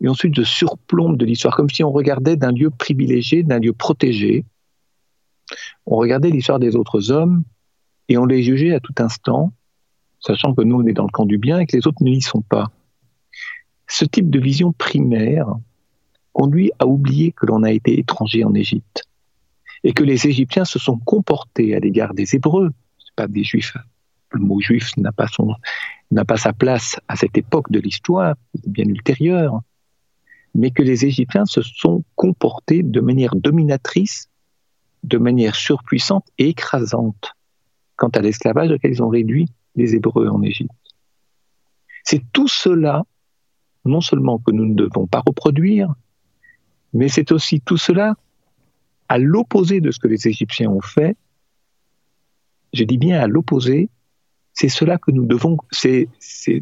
et 0.00 0.08
ensuite 0.08 0.32
de 0.32 0.44
surplombe 0.44 1.16
de 1.16 1.24
l'histoire, 1.24 1.56
comme 1.56 1.70
si 1.70 1.82
on 1.82 1.90
regardait 1.90 2.36
d'un 2.36 2.52
lieu 2.52 2.70
privilégié, 2.70 3.42
d'un 3.42 3.58
lieu 3.58 3.72
protégé, 3.72 4.44
on 5.86 5.96
regardait 5.96 6.30
l'histoire 6.30 6.60
des 6.60 6.76
autres 6.76 7.10
hommes 7.10 7.42
et 8.08 8.16
on 8.16 8.26
les 8.26 8.44
jugeait 8.44 8.74
à 8.74 8.78
tout 8.78 8.94
instant, 8.98 9.52
sachant 10.20 10.54
que 10.54 10.62
nous, 10.62 10.76
on 10.76 10.86
est 10.86 10.92
dans 10.92 11.06
le 11.06 11.10
camp 11.10 11.26
du 11.26 11.38
bien 11.38 11.58
et 11.58 11.66
que 11.66 11.76
les 11.76 11.88
autres 11.88 12.04
n'y 12.04 12.22
sont 12.22 12.42
pas. 12.42 12.70
Ce 13.88 14.04
type 14.04 14.30
de 14.30 14.38
vision 14.38 14.72
primaire 14.72 15.48
conduit 16.36 16.70
à 16.78 16.86
oublier 16.86 17.32
que 17.32 17.46
l'on 17.46 17.62
a 17.62 17.70
été 17.70 17.98
étranger 17.98 18.44
en 18.44 18.52
Égypte 18.52 19.04
et 19.84 19.94
que 19.94 20.04
les 20.04 20.26
Égyptiens 20.26 20.66
se 20.66 20.78
sont 20.78 20.98
comportés 20.98 21.74
à 21.74 21.78
l'égard 21.78 22.12
des 22.12 22.34
Hébreux, 22.34 22.72
pas 23.16 23.26
des 23.26 23.42
Juifs. 23.42 23.78
Le 24.32 24.40
mot 24.40 24.60
juif 24.60 24.94
n'a 24.98 25.12
pas 25.12 25.28
n'a 26.10 26.24
pas 26.26 26.36
sa 26.36 26.52
place 26.52 27.00
à 27.08 27.16
cette 27.16 27.38
époque 27.38 27.70
de 27.70 27.80
l'histoire, 27.80 28.34
bien 28.66 28.84
ultérieure, 28.84 29.62
mais 30.54 30.72
que 30.72 30.82
les 30.82 31.06
Égyptiens 31.06 31.46
se 31.46 31.62
sont 31.62 32.04
comportés 32.16 32.82
de 32.82 33.00
manière 33.00 33.34
dominatrice, 33.34 34.28
de 35.04 35.16
manière 35.16 35.56
surpuissante 35.56 36.26
et 36.36 36.50
écrasante 36.50 37.32
quant 37.96 38.10
à 38.10 38.20
l'esclavage 38.20 38.72
auquel 38.72 38.90
ils 38.90 39.02
ont 39.02 39.08
réduit 39.08 39.48
les 39.74 39.94
Hébreux 39.94 40.28
en 40.28 40.42
Égypte. 40.42 40.74
C'est 42.04 42.30
tout 42.34 42.48
cela, 42.48 43.04
non 43.86 44.02
seulement 44.02 44.38
que 44.38 44.50
nous 44.50 44.66
ne 44.66 44.74
devons 44.74 45.06
pas 45.06 45.22
reproduire, 45.26 45.94
mais 46.92 47.08
c'est 47.08 47.32
aussi 47.32 47.60
tout 47.60 47.76
cela 47.76 48.14
à 49.08 49.18
l'opposé 49.18 49.80
de 49.80 49.90
ce 49.90 49.98
que 49.98 50.08
les 50.08 50.28
Égyptiens 50.28 50.70
ont 50.70 50.80
fait. 50.80 51.16
Je 52.72 52.84
dis 52.84 52.98
bien 52.98 53.20
à 53.20 53.26
l'opposé, 53.26 53.88
c'est 54.52 54.68
cela 54.68 54.98
que 54.98 55.10
nous 55.10 55.26
devons, 55.26 55.58
c'est 55.70 56.08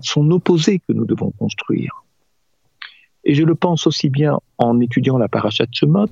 son 0.03 0.31
opposé 0.31 0.81
que 0.81 0.93
nous 0.93 1.07
devons 1.07 1.31
construire. 1.31 2.05
Et 3.25 3.35
je 3.35 3.43
le 3.43 3.55
pense 3.55 3.87
aussi 3.87 4.11
bien 4.11 4.39
en 4.59 4.81
étudiant 4.81 5.17
la 5.17 5.29
paracha 5.29 5.65
de 5.65 5.75
Shemot 5.75 6.09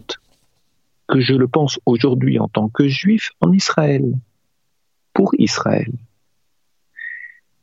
que 1.08 1.20
je 1.20 1.34
le 1.34 1.46
pense 1.46 1.78
aujourd'hui 1.84 2.38
en 2.38 2.48
tant 2.48 2.68
que 2.68 2.88
juif 2.88 3.32
en 3.40 3.52
Israël 3.52 4.14
pour 5.12 5.34
Israël. 5.38 5.92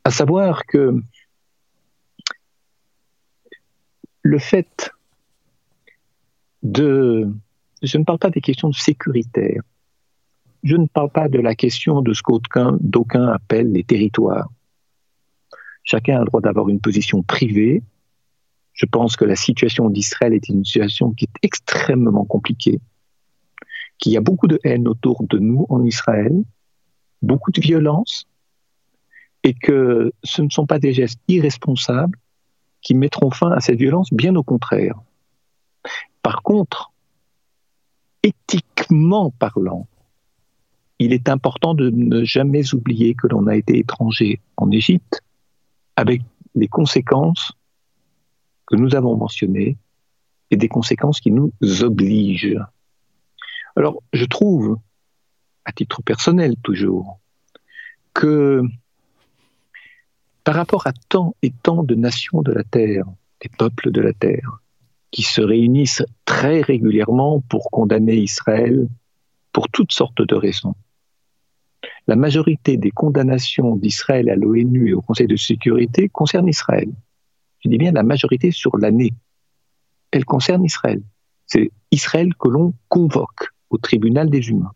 À 0.04 0.10
savoir 0.10 0.66
que 0.66 0.94
le 4.22 4.38
fait 4.38 4.92
de... 6.62 7.28
Je 7.82 7.98
ne 7.98 8.04
parle 8.04 8.18
pas 8.18 8.30
des 8.30 8.40
questions 8.40 8.72
sécuritaires. 8.72 9.62
Je 10.62 10.76
ne 10.76 10.86
parle 10.86 11.10
pas 11.10 11.28
de 11.28 11.38
la 11.38 11.54
question 11.54 12.02
de 12.02 12.12
ce 12.12 12.22
qu'aucun 12.22 12.78
appelle 13.28 13.72
les 13.72 13.84
territoires. 13.84 14.50
Chacun 15.82 16.16
a 16.16 16.20
le 16.20 16.26
droit 16.26 16.42
d'avoir 16.42 16.68
une 16.68 16.80
position 16.80 17.22
privée. 17.22 17.82
Je 18.74 18.86
pense 18.86 19.16
que 19.16 19.24
la 19.24 19.36
situation 19.36 19.88
d'Israël 19.88 20.34
est 20.34 20.48
une 20.48 20.64
situation 20.64 21.12
qui 21.12 21.24
est 21.24 21.38
extrêmement 21.42 22.24
compliquée, 22.24 22.80
qu'il 23.98 24.12
y 24.12 24.16
a 24.16 24.20
beaucoup 24.20 24.46
de 24.46 24.60
haine 24.62 24.86
autour 24.86 25.24
de 25.24 25.38
nous 25.38 25.66
en 25.70 25.82
Israël, 25.84 26.34
beaucoup 27.22 27.50
de 27.50 27.60
violence 27.60 28.26
et 29.42 29.54
que 29.54 30.12
ce 30.22 30.42
ne 30.42 30.50
sont 30.50 30.66
pas 30.66 30.78
des 30.78 30.92
gestes 30.92 31.20
irresponsables 31.28 32.18
qui 32.82 32.94
mettront 32.94 33.30
fin 33.30 33.50
à 33.52 33.60
cette 33.60 33.78
violence, 33.78 34.12
bien 34.12 34.34
au 34.36 34.42
contraire. 34.42 34.94
Par 36.22 36.42
contre, 36.42 36.92
éthiquement 38.22 39.30
parlant, 39.30 39.88
il 40.98 41.12
est 41.12 41.28
important 41.28 41.74
de 41.74 41.88
ne 41.90 42.24
jamais 42.24 42.74
oublier 42.74 43.14
que 43.14 43.26
l'on 43.26 43.46
a 43.46 43.56
été 43.56 43.78
étranger 43.78 44.40
en 44.56 44.70
Égypte 44.70 45.22
avec 45.96 46.22
les 46.54 46.68
conséquences 46.68 47.52
que 48.66 48.76
nous 48.76 48.94
avons 48.94 49.16
mentionnées 49.16 49.78
et 50.50 50.56
des 50.56 50.68
conséquences 50.68 51.20
qui 51.20 51.30
nous 51.30 51.52
obligent. 51.82 52.58
Alors, 53.76 54.02
je 54.12 54.24
trouve 54.24 54.78
à 55.64 55.72
titre 55.72 56.02
personnel 56.02 56.56
toujours, 56.62 57.20
que 58.14 58.62
par 60.44 60.54
rapport 60.54 60.86
à 60.86 60.92
tant 60.92 61.34
et 61.42 61.50
tant 61.50 61.82
de 61.82 61.94
nations 61.94 62.42
de 62.42 62.52
la 62.52 62.64
Terre, 62.64 63.04
des 63.40 63.48
peuples 63.48 63.90
de 63.90 64.00
la 64.00 64.12
Terre, 64.12 64.60
qui 65.10 65.22
se 65.22 65.40
réunissent 65.40 66.04
très 66.24 66.60
régulièrement 66.60 67.40
pour 67.48 67.70
condamner 67.70 68.16
Israël 68.16 68.88
pour 69.52 69.68
toutes 69.68 69.92
sortes 69.92 70.22
de 70.22 70.34
raisons. 70.34 70.74
La 72.06 72.16
majorité 72.16 72.76
des 72.76 72.90
condamnations 72.90 73.76
d'Israël 73.76 74.30
à 74.30 74.36
l'ONU 74.36 74.90
et 74.90 74.94
au 74.94 75.00
Conseil 75.00 75.26
de 75.26 75.36
sécurité 75.36 76.08
concernent 76.08 76.48
Israël. 76.48 76.90
Je 77.64 77.68
dis 77.68 77.78
bien 77.78 77.92
la 77.92 78.02
majorité 78.02 78.50
sur 78.50 78.76
l'année. 78.78 79.12
Elle 80.10 80.24
concerne 80.24 80.64
Israël. 80.64 81.02
C'est 81.46 81.70
Israël 81.90 82.34
que 82.34 82.48
l'on 82.48 82.74
convoque 82.88 83.48
au 83.70 83.78
tribunal 83.78 84.30
des 84.30 84.48
humains. 84.48 84.72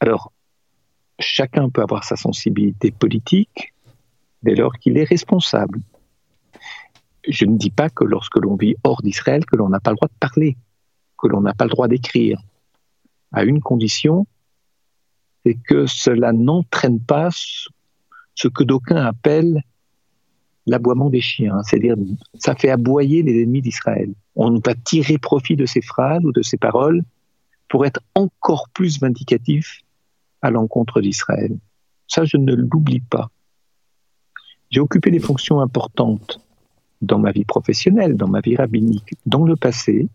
Alors, 0.00 0.32
chacun 1.18 1.68
peut 1.70 1.82
avoir 1.82 2.04
sa 2.04 2.16
sensibilité 2.16 2.90
politique 2.90 3.74
dès 4.42 4.54
lors 4.54 4.74
qu'il 4.78 4.98
est 4.98 5.04
responsable. 5.04 5.80
Je 7.28 7.44
ne 7.44 7.56
dis 7.56 7.70
pas 7.70 7.90
que 7.90 8.04
lorsque 8.04 8.36
l'on 8.36 8.56
vit 8.56 8.76
hors 8.84 9.02
d'Israël, 9.02 9.44
que 9.44 9.56
l'on 9.56 9.68
n'a 9.68 9.80
pas 9.80 9.90
le 9.90 9.96
droit 9.96 10.08
de 10.08 10.18
parler, 10.18 10.56
que 11.18 11.26
l'on 11.28 11.40
n'a 11.40 11.54
pas 11.54 11.64
le 11.64 11.70
droit 11.70 11.88
d'écrire, 11.88 12.40
à 13.32 13.44
une 13.44 13.60
condition, 13.60 14.26
c'est 15.44 15.54
que 15.54 15.86
cela 15.86 16.32
n'entraîne 16.32 17.00
pas 17.00 17.30
ce 17.32 18.48
que 18.48 18.64
d'aucuns 18.64 19.04
appellent 19.04 19.62
l'aboiement 20.66 21.10
des 21.10 21.20
chiens, 21.20 21.62
c'est-à-dire 21.62 21.96
ça 22.38 22.54
fait 22.54 22.70
aboyer 22.70 23.22
les 23.22 23.42
ennemis 23.42 23.62
d'Israël. 23.62 24.12
On 24.34 24.58
va 24.58 24.74
tirer 24.74 25.18
profit 25.18 25.56
de 25.56 25.66
ces 25.66 25.80
phrases 25.80 26.24
ou 26.24 26.32
de 26.32 26.42
ces 26.42 26.56
paroles 26.56 27.02
pour 27.68 27.86
être 27.86 28.00
encore 28.14 28.68
plus 28.70 29.00
vindicatif 29.00 29.82
à 30.42 30.50
l'encontre 30.50 31.00
d'Israël. 31.00 31.56
Ça, 32.08 32.24
je 32.24 32.36
ne 32.36 32.54
l'oublie 32.54 33.00
pas. 33.00 33.30
J'ai 34.70 34.80
occupé 34.80 35.10
des 35.10 35.20
fonctions 35.20 35.60
importantes 35.60 36.40
dans 37.02 37.18
ma 37.18 37.32
vie 37.32 37.44
professionnelle, 37.44 38.16
dans 38.16 38.28
ma 38.28 38.40
vie 38.40 38.56
rabbinique, 38.56 39.14
dans 39.26 39.44
le 39.44 39.56
passé. 39.56 40.08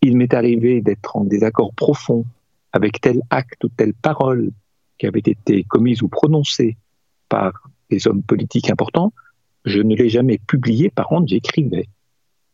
Il 0.00 0.16
m'est 0.16 0.34
arrivé 0.34 0.80
d'être 0.80 1.16
en 1.16 1.24
désaccord 1.24 1.72
profond 1.74 2.24
avec 2.72 3.00
tel 3.00 3.22
acte 3.30 3.64
ou 3.64 3.68
telle 3.68 3.94
parole 3.94 4.50
qui 4.98 5.06
avait 5.06 5.22
été 5.24 5.64
commise 5.64 6.02
ou 6.02 6.08
prononcée 6.08 6.76
par 7.28 7.68
des 7.90 8.06
hommes 8.06 8.22
politiques 8.22 8.70
importants. 8.70 9.12
Je 9.64 9.80
ne 9.80 9.94
l'ai 9.94 10.08
jamais 10.08 10.38
publié, 10.38 10.90
par 10.90 11.08
contre, 11.08 11.28
j'écrivais 11.28 11.88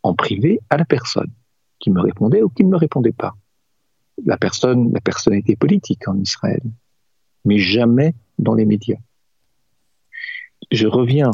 en 0.03 0.15
privé 0.15 0.61
à 0.71 0.77
la 0.77 0.85
personne 0.85 1.31
qui 1.79 1.91
me 1.91 2.01
répondait 2.01 2.43
ou 2.43 2.49
qui 2.49 2.65
ne 2.65 2.71
me 2.71 2.77
répondait 2.77 3.13
pas 3.13 3.35
la 4.25 4.37
personne, 4.37 4.93
la 4.93 5.01
personnalité 5.01 5.57
politique 5.57 6.09
en 6.09 6.19
Israël, 6.19 6.61
mais 7.45 7.59
jamais 7.59 8.15
dans 8.39 8.55
les 8.55 8.67
médias. 8.67 8.99
Je 10.71 10.87
reviens 10.87 11.31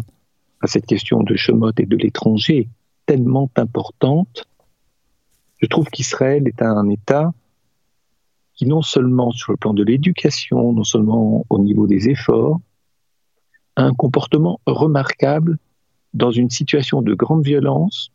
à 0.65 0.67
cette 0.67 0.87
question 0.87 1.23
de 1.23 1.37
Shemot 1.37 1.73
et 1.77 1.85
de 1.85 1.97
l'étranger, 1.97 2.69
tellement 3.05 3.51
importante. 3.57 4.47
Je 5.59 5.67
trouve 5.67 5.91
qu'Israël 5.91 6.49
est 6.49 6.63
un 6.63 6.89
État 6.89 7.33
qui 8.55 8.65
non 8.67 8.81
seulement 8.81 9.31
sur 9.31 9.53
le 9.53 9.59
plan 9.59 9.75
de 9.75 9.85
l'éducation, 9.85 10.73
non 10.73 10.85
seulement 10.85 11.45
au 11.51 11.59
niveau 11.59 11.87
des 11.87 12.09
efforts, 12.09 12.61
a 13.77 13.83
un 13.83 13.93
comportement 13.93 14.59
remarquable 14.65 15.59
dans 16.15 16.31
une 16.31 16.49
situation 16.49 17.03
de 17.03 17.13
grande 17.13 17.45
violence, 17.45 18.11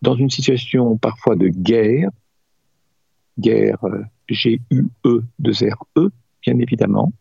dans 0.00 0.14
une 0.14 0.30
situation 0.30 0.96
parfois 0.96 1.36
de 1.36 1.48
guerre, 1.48 2.08
guerre 3.38 3.84
euh, 3.84 4.02
G-U-E 4.28 5.24
de 5.38 5.52
R-E, 5.52 6.10
bien 6.42 6.58
évidemment, 6.60 7.12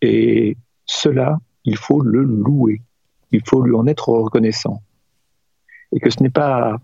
et 0.00 0.56
cela, 0.86 1.40
il 1.64 1.76
faut 1.76 2.00
le 2.00 2.22
louer, 2.22 2.82
il 3.30 3.42
faut 3.46 3.62
lui 3.62 3.74
en 3.74 3.86
être 3.86 4.08
reconnaissant. 4.08 4.82
Et 5.92 6.00
que 6.00 6.10
ce 6.10 6.22
n'est 6.22 6.30
pas 6.30 6.80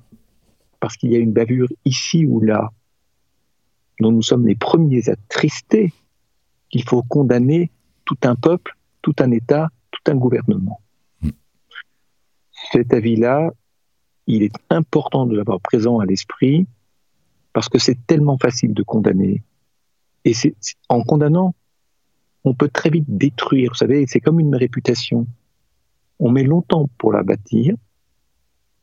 parce 0.81 0.97
qu'il 0.97 1.13
y 1.13 1.17
a 1.17 1.19
une 1.19 1.33
bavure 1.33 1.69
ici 1.85 2.27
ou 2.27 2.41
là, 2.41 2.71
dont 4.01 4.13
nous 4.13 4.23
sommes 4.23 4.47
les 4.47 4.55
premiers 4.55 5.09
à 5.11 5.17
trister, 5.29 5.93
qu'il 6.71 6.85
faut 6.85 7.03
condamner 7.03 7.71
tout 8.05 8.17
un 8.23 8.35
peuple, 8.35 8.77
tout 9.03 9.15
un 9.19 9.31
État, 9.31 9.69
tout 9.91 10.11
un 10.11 10.17
gouvernement. 10.17 10.81
Cet 12.73 12.95
avis-là, 12.95 13.51
il 14.27 14.43
est 14.43 14.55
important 14.71 15.27
de 15.27 15.37
l'avoir 15.37 15.61
présent 15.61 15.99
à 15.99 16.07
l'esprit 16.07 16.67
parce 17.53 17.69
que 17.69 17.79
c'est 17.79 18.07
tellement 18.07 18.39
facile 18.39 18.75
de 18.75 18.83
condamner. 18.83 19.43
Et 20.25 20.35
c'est 20.35 20.55
en 20.89 21.03
condamnant, 21.03 21.55
on 22.45 22.55
peut 22.55 22.69
très 22.69 22.91
vite 22.91 23.05
détruire. 23.09 23.71
Vous 23.73 23.77
savez, 23.77 24.07
c'est 24.07 24.21
comme 24.21 24.41
une 24.41 24.55
réputation. 24.55 25.27
On 26.19 26.31
met 26.31 26.45
longtemps 26.45 26.89
pour 26.99 27.13
la 27.13 27.23
bâtir. 27.23 27.75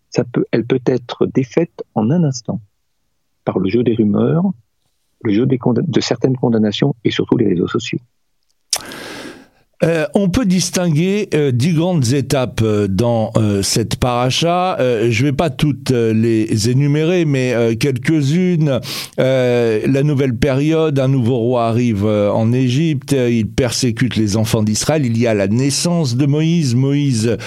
Ça 0.09 0.23
peut, 0.23 0.45
elle 0.51 0.65
peut 0.65 0.81
être 0.85 1.25
défaite 1.25 1.83
en 1.93 2.09
un 2.11 2.23
instant 2.23 2.61
par 3.43 3.59
le 3.59 3.69
jeu 3.69 3.83
des 3.83 3.93
rumeurs, 3.93 4.43
le 5.23 5.33
jeu 5.33 5.45
des 5.45 5.59
de 5.65 6.01
certaines 6.01 6.35
condamnations 6.35 6.95
et 7.03 7.11
surtout 7.11 7.37
les 7.37 7.47
réseaux 7.47 7.67
sociaux. 7.67 7.99
Euh, 9.83 10.07
on 10.15 10.29
peut 10.29 10.45
distinguer 10.45 11.29
euh, 11.35 11.51
dix 11.51 11.73
grandes 11.73 12.13
étapes 12.13 12.61
euh, 12.63 12.87
dans 12.87 13.31
cette 13.61 13.97
paracha. 13.97 14.77
je 14.79 15.21
ne 15.21 15.27
vais 15.27 15.35
pas 15.35 15.49
toutes 15.49 15.91
les 15.91 16.69
énumérer, 16.69 17.25
mais 17.25 17.75
quelques-unes. 17.79 18.79
la 19.17 20.03
nouvelle 20.03 20.35
période, 20.35 20.99
un 20.99 21.07
nouveau 21.07 21.37
roi 21.37 21.67
arrive 21.67 22.05
en 22.05 22.51
Égypte, 22.51 23.13
il 23.13 23.47
persécute 23.47 24.15
les 24.15 24.37
enfants 24.37 24.63
d'Israël. 24.63 25.05
Il 25.05 25.17
y 25.17 25.27
a 25.27 25.33
la 25.33 25.47
naissance 25.47 26.15
de 26.15 26.25
Moïse, 26.25 26.75
Moïse 26.75 27.37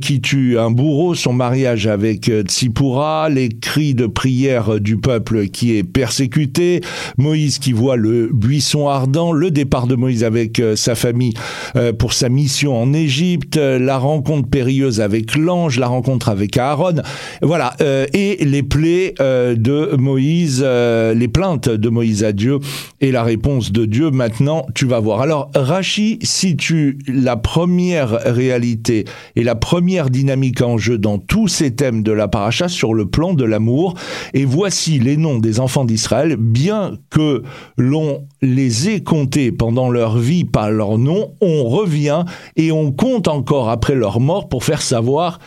qui 0.00 0.20
tue 0.20 0.58
un 0.58 0.70
bourreau, 0.70 1.14
son 1.14 1.32
mariage 1.32 1.86
avec 1.86 2.30
Tsipura, 2.46 3.28
les 3.28 3.48
cris 3.48 3.94
de 3.94 4.06
prière 4.06 4.80
du 4.80 4.96
peuple 4.96 5.46
qui 5.46 5.76
est 5.76 5.84
persécuté, 5.84 6.80
Moïse 7.16 7.58
qui 7.58 7.72
voit 7.72 7.96
le 7.96 8.30
buisson 8.32 8.88
ardent, 8.88 9.32
le 9.32 9.50
départ 9.50 9.86
de 9.86 9.94
Moïse 9.94 10.24
avec 10.24 10.60
sa 10.74 10.94
famille 10.94 11.34
euh, 11.34 11.61
pour 11.98 12.12
sa 12.12 12.28
mission 12.28 12.80
en 12.80 12.92
Égypte, 12.92 13.56
euh, 13.56 13.78
la 13.78 13.98
rencontre 13.98 14.48
périlleuse 14.48 15.00
avec 15.00 15.36
l'ange, 15.36 15.78
la 15.78 15.86
rencontre 15.86 16.28
avec 16.28 16.56
Aaron, 16.56 16.96
voilà, 17.42 17.74
euh, 17.80 18.06
et 18.12 18.44
les 18.44 18.62
plaies 18.62 19.14
de 19.18 19.96
Moïse, 19.96 20.62
les 20.62 21.28
plaintes 21.28 21.68
de 21.68 21.88
Moïse 21.88 22.24
à 22.24 22.32
Dieu 22.32 22.58
et 23.00 23.12
la 23.12 23.22
réponse 23.22 23.72
de 23.72 23.84
Dieu. 23.84 24.10
Maintenant, 24.10 24.66
tu 24.74 24.86
vas 24.86 25.00
voir. 25.00 25.20
Alors, 25.20 25.50
Rachi 25.54 26.18
situe 26.22 26.98
la 27.06 27.36
première 27.36 28.10
réalité 28.24 29.04
et 29.36 29.42
la 29.42 29.54
première 29.54 30.10
dynamique 30.10 30.62
en 30.62 30.78
jeu 30.78 30.98
dans 30.98 31.18
tous 31.18 31.48
ces 31.48 31.74
thèmes 31.74 32.02
de 32.02 32.12
la 32.12 32.28
paracha 32.28 32.68
sur 32.68 32.94
le 32.94 33.06
plan 33.06 33.34
de 33.34 33.44
l'amour. 33.44 33.94
Et 34.34 34.44
voici 34.44 34.98
les 34.98 35.16
noms 35.16 35.38
des 35.38 35.60
enfants 35.60 35.84
d'Israël, 35.84 36.36
bien 36.36 36.98
que 37.10 37.42
l'on 37.76 38.26
les 38.40 38.90
ait 38.90 39.02
comptés 39.02 39.52
pendant 39.52 39.90
leur 39.90 40.18
vie 40.18 40.44
par 40.44 40.70
leur 40.70 40.98
nom, 40.98 41.32
on 41.52 41.68
revient 41.68 42.24
et 42.56 42.72
on 42.72 42.92
compte 42.92 43.28
encore 43.28 43.68
après 43.70 43.94
leur 43.94 44.20
mort 44.20 44.48
pour 44.48 44.64
faire 44.64 44.82
savoir 44.82 45.38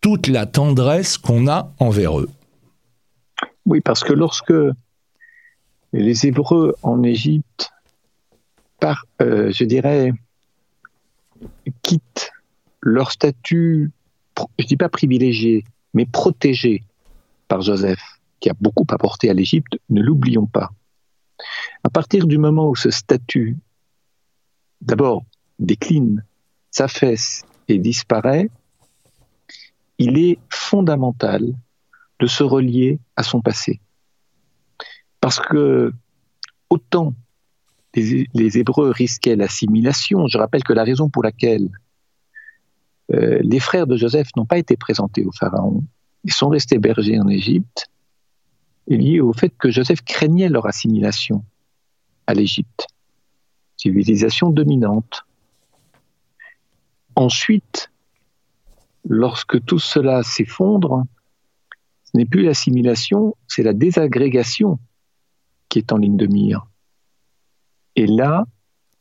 toute 0.00 0.26
la 0.26 0.46
tendresse 0.46 1.18
qu'on 1.18 1.48
a 1.48 1.72
envers 1.78 2.20
eux. 2.20 2.28
Oui, 3.66 3.80
parce 3.80 4.04
que 4.04 4.12
lorsque 4.12 4.54
les 5.92 6.26
Hébreux 6.26 6.74
en 6.82 7.02
Égypte, 7.02 7.70
euh, 9.20 9.50
je 9.52 9.64
dirais, 9.64 10.12
quittent 11.82 12.30
leur 12.80 13.10
statut, 13.10 13.90
je 14.58 14.64
ne 14.64 14.68
dis 14.68 14.76
pas 14.76 14.88
privilégié, 14.88 15.64
mais 15.94 16.06
protégé 16.06 16.84
par 17.48 17.62
Joseph, 17.62 18.00
qui 18.40 18.50
a 18.50 18.54
beaucoup 18.60 18.86
apporté 18.90 19.30
à 19.30 19.34
l'Égypte, 19.34 19.78
ne 19.90 20.00
l'oublions 20.02 20.46
pas. 20.46 20.70
À 21.82 21.90
partir 21.90 22.26
du 22.26 22.38
moment 22.38 22.68
où 22.68 22.76
ce 22.76 22.90
statut, 22.90 23.56
d'abord, 24.80 25.24
décline, 25.58 26.24
s'affaisse 26.70 27.44
et 27.68 27.78
disparaît, 27.78 28.50
il 29.98 30.18
est 30.18 30.38
fondamental 30.48 31.42
de 32.20 32.26
se 32.26 32.42
relier 32.42 33.00
à 33.16 33.22
son 33.22 33.40
passé. 33.40 33.80
Parce 35.20 35.40
que 35.40 35.92
autant 36.70 37.14
les, 37.94 38.58
Hébreux 38.58 38.90
risquaient 38.90 39.36
l'assimilation, 39.36 40.26
je 40.28 40.38
rappelle 40.38 40.62
que 40.62 40.72
la 40.72 40.84
raison 40.84 41.08
pour 41.08 41.22
laquelle 41.22 41.68
euh, 43.12 43.40
les 43.42 43.60
frères 43.60 43.86
de 43.86 43.96
Joseph 43.96 44.28
n'ont 44.36 44.46
pas 44.46 44.58
été 44.58 44.76
présentés 44.76 45.24
au 45.24 45.32
Pharaon 45.32 45.82
et 46.24 46.30
sont 46.30 46.48
restés 46.48 46.78
bergers 46.78 47.18
en 47.18 47.28
Égypte 47.28 47.90
est 48.88 48.96
liée 48.96 49.20
au 49.20 49.32
fait 49.32 49.52
que 49.58 49.70
Joseph 49.70 50.02
craignait 50.02 50.48
leur 50.48 50.66
assimilation 50.66 51.44
à 52.26 52.34
l'Égypte, 52.34 52.86
civilisation 53.76 54.50
dominante. 54.50 55.24
Ensuite, 57.18 57.90
lorsque 59.08 59.64
tout 59.64 59.80
cela 59.80 60.22
s'effondre, 60.22 61.02
ce 62.04 62.16
n'est 62.16 62.26
plus 62.26 62.44
l'assimilation, 62.44 63.34
c'est 63.48 63.64
la 63.64 63.72
désagrégation 63.72 64.78
qui 65.68 65.80
est 65.80 65.90
en 65.90 65.96
ligne 65.96 66.16
de 66.16 66.28
mire. 66.28 66.68
Et 67.96 68.06
là, 68.06 68.46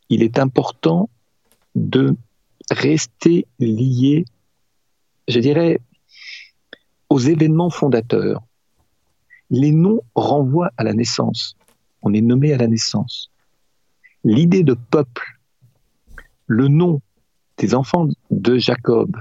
il 0.10 0.24
est 0.24 0.40
important 0.40 1.12
de 1.76 2.16
rester 2.72 3.46
lié, 3.60 4.26
je 5.28 5.40
dirais, 5.40 5.80
aux 7.12 7.20
événements 7.20 7.70
fondateurs. 7.70 8.42
Les 9.52 9.72
noms 9.72 10.02
renvoient 10.16 10.72
à 10.76 10.84
la 10.84 10.94
naissance. 10.94 11.56
On 12.02 12.16
est 12.16 12.22
nommé 12.22 12.52
à 12.52 12.58
la 12.58 12.66
naissance. 12.66 13.30
L'idée 14.24 14.64
de 14.64 14.74
peuple, 14.74 15.40
le 16.48 16.68
nom 16.68 17.00
des 17.58 17.76
enfants 17.76 18.08
de 18.32 18.58
Jacob 18.58 19.18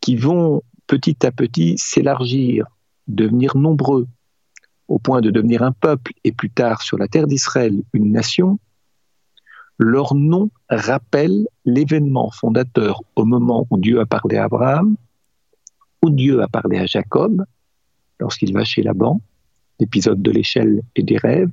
qui 0.00 0.16
vont 0.16 0.62
petit 0.86 1.24
à 1.24 1.32
petit 1.32 1.76
s'élargir, 1.78 2.66
devenir 3.08 3.56
nombreux, 3.56 4.06
au 4.88 4.98
point 4.98 5.20
de 5.20 5.30
devenir 5.30 5.62
un 5.62 5.72
peuple 5.72 6.12
et 6.24 6.32
plus 6.32 6.50
tard 6.50 6.82
sur 6.82 6.98
la 6.98 7.08
terre 7.08 7.26
d'Israël 7.26 7.82
une 7.92 8.12
nation, 8.12 8.58
leur 9.78 10.14
nom 10.14 10.50
rappelle 10.68 11.46
l'événement 11.64 12.30
fondateur 12.30 13.02
au 13.16 13.24
moment 13.24 13.66
où 13.70 13.78
Dieu 13.78 14.00
a 14.00 14.06
parlé 14.06 14.36
à 14.36 14.44
Abraham, 14.44 14.96
où 16.02 16.10
Dieu 16.10 16.42
a 16.42 16.48
parlé 16.48 16.78
à 16.78 16.86
Jacob, 16.86 17.44
lorsqu'il 18.20 18.52
va 18.52 18.64
chez 18.64 18.82
Laban, 18.82 19.20
l'épisode 19.80 20.20
de 20.22 20.30
l'échelle 20.30 20.82
et 20.94 21.02
des 21.02 21.16
rêves, 21.16 21.50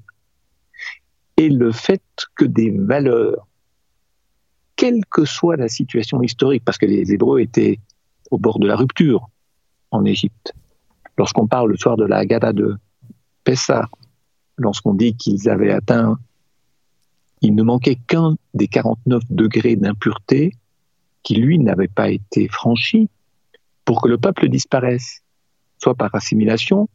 et 1.37 1.49
le 1.49 1.71
fait 1.71 2.03
que 2.35 2.45
des 2.45 2.71
valeurs 2.71 3.47
quelle 4.79 5.05
que 5.05 5.25
soit 5.25 5.57
la 5.57 5.67
situation 5.67 6.21
historique, 6.21 6.63
parce 6.63 6.77
que 6.77 6.85
les 6.85 7.11
Hébreux 7.11 7.41
étaient 7.41 7.81
au 8.31 8.37
bord 8.37 8.59
de 8.59 8.67
la 8.67 8.77
rupture 8.77 9.29
en 9.91 10.05
Égypte. 10.05 10.53
Lorsqu'on 11.17 11.47
parle 11.47 11.71
le 11.71 11.75
soir 11.75 11.97
de 11.97 12.05
la 12.05 12.19
Haggadah 12.19 12.53
de 12.53 12.77
Pessah, 13.43 13.89
lorsqu'on 14.57 14.93
dit 14.93 15.17
qu'ils 15.17 15.49
avaient 15.49 15.73
atteint, 15.73 16.17
il 17.41 17.55
ne 17.55 17.63
manquait 17.63 17.97
qu'un 18.07 18.37
des 18.53 18.69
49 18.69 19.23
degrés 19.29 19.75
d'impureté 19.75 20.53
qui, 21.23 21.35
lui, 21.35 21.59
n'avait 21.59 21.89
pas 21.89 22.09
été 22.09 22.47
franchi 22.47 23.09
pour 23.83 24.01
que 24.01 24.07
le 24.07 24.17
peuple 24.17 24.47
disparaisse, 24.47 25.23
soit 25.77 25.95
par 25.95 26.15
assimilation, 26.15 26.87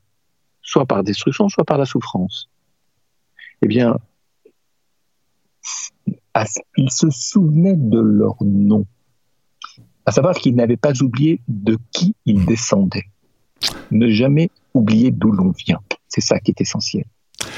soit 0.63 0.87
par 0.87 1.05
destruction, 1.05 1.51
soit 1.51 1.65
par 1.65 1.77
la 1.77 1.85
souffrance. 1.85 2.49
Eh 3.61 3.67
bien, 3.67 3.99
ils 6.77 6.91
se 6.91 7.09
souvenaient 7.11 7.77
de 7.77 8.01
leur 8.01 8.37
nom, 8.41 8.87
à 10.07 10.13
savoir 10.13 10.35
qu'ils 10.35 10.55
n'avaient 10.55 10.77
pas 10.77 11.03
oublié 11.03 11.41
de 11.49 11.79
qui 11.93 12.15
ils 12.27 12.45
descendaient. 12.45 13.09
Ne 13.91 14.11
jamais 14.11 14.51
oublier 14.75 15.11
d'où 15.11 15.31
l'on 15.31 15.51
vient. 15.51 15.81
C'est 16.09 16.21
ça 16.21 16.39
qui 16.41 16.51
est 16.51 16.61
essentiel. 16.61 17.05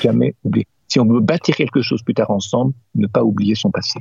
Jamais 0.02 0.34
oublier. 0.44 0.66
Si 0.88 1.00
on 1.00 1.06
veut 1.06 1.20
bâtir 1.20 1.56
quelque 1.56 1.82
chose 1.82 2.02
plus 2.02 2.14
tard 2.14 2.30
ensemble, 2.30 2.72
ne 2.94 3.06
pas 3.06 3.24
oublier 3.24 3.54
son 3.54 3.70
passé. 3.70 4.00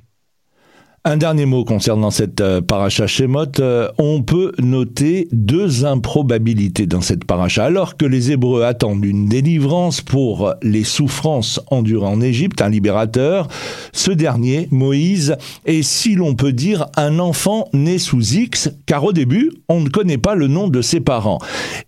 Un 1.08 1.18
dernier 1.18 1.46
mot 1.46 1.64
concernant 1.64 2.10
cette 2.10 2.42
euh, 2.42 2.62
paracha 2.62 3.06
Shemot. 3.06 3.60
Euh, 3.60 3.90
on 4.00 4.24
peut 4.24 4.54
noter 4.58 5.28
deux 5.32 5.86
improbabilités 5.86 6.88
dans 6.88 7.02
cette 7.02 7.26
paracha. 7.26 7.64
Alors 7.64 7.96
que 7.96 8.08
les 8.08 8.32
Hébreux 8.32 8.64
attendent 8.64 9.06
une 9.06 9.28
délivrance 9.28 10.02
pour 10.02 10.56
les 10.64 10.84
souffrances 10.84 11.62
endurées 11.70 12.08
en 12.08 12.22
Égypte, 12.22 12.60
un 12.60 12.70
libérateur, 12.70 13.50
ce 13.94 14.10
dernier, 14.10 14.68
Moïse, 14.72 15.36
est, 15.68 15.84
si 15.84 16.16
l'on 16.16 16.34
peut 16.34 16.54
dire, 16.54 16.88
un 16.98 17.20
enfant 17.20 17.70
né 17.72 18.00
sous 18.00 18.34
X, 18.34 18.72
car 18.88 19.04
au 19.04 19.14
début, 19.14 19.52
on 19.70 19.82
ne 19.82 19.90
connaît 19.90 20.18
pas 20.18 20.34
le 20.34 20.48
nom 20.48 20.70
de 20.70 20.82
ses 20.82 21.02
parents. 21.02 21.38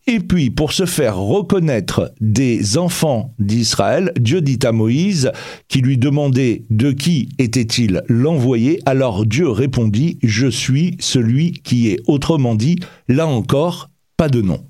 Et 0.06 0.20
puis, 0.20 0.52
pour 0.52 0.74
se 0.74 0.86
faire 0.86 1.18
reconnaître 1.18 2.14
des 2.22 2.78
enfants 2.78 3.34
d'Israël, 3.40 4.12
Dieu 4.20 4.42
dit 4.42 4.60
à 4.64 4.72
Moïse, 4.72 5.32
qui 5.70 5.82
lui 5.82 5.98
demandait 5.98 6.66
de 6.70 6.92
qui 6.92 7.30
était-il 7.40 8.04
l'envoyé, 8.10 8.80
alors 8.86 9.07
alors 9.08 9.26
Dieu 9.26 9.50
répondit, 9.50 10.20
Je 10.22 10.48
suis 10.48 10.98
celui 11.00 11.54
qui 11.54 11.92
est. 11.92 12.02
Autrement 12.08 12.56
dit, 12.56 12.78
là 13.08 13.26
encore, 13.26 13.90
pas 14.18 14.28
de 14.28 14.42
nom. 14.42 14.68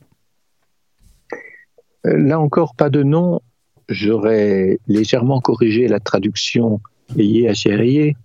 Euh, 2.06 2.16
là 2.20 2.40
encore, 2.40 2.76
pas 2.76 2.92
de 2.92 3.02
nom. 3.02 3.42
J'aurais 3.90 4.78
légèrement 4.88 5.42
corrigé 5.42 5.88
la 5.88 6.00
traduction 6.00 6.82
à. 7.18 8.16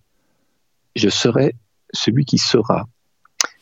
Je 0.96 1.08
serai 1.08 1.56
celui 1.94 2.26
qui 2.26 2.36
sera. 2.36 2.86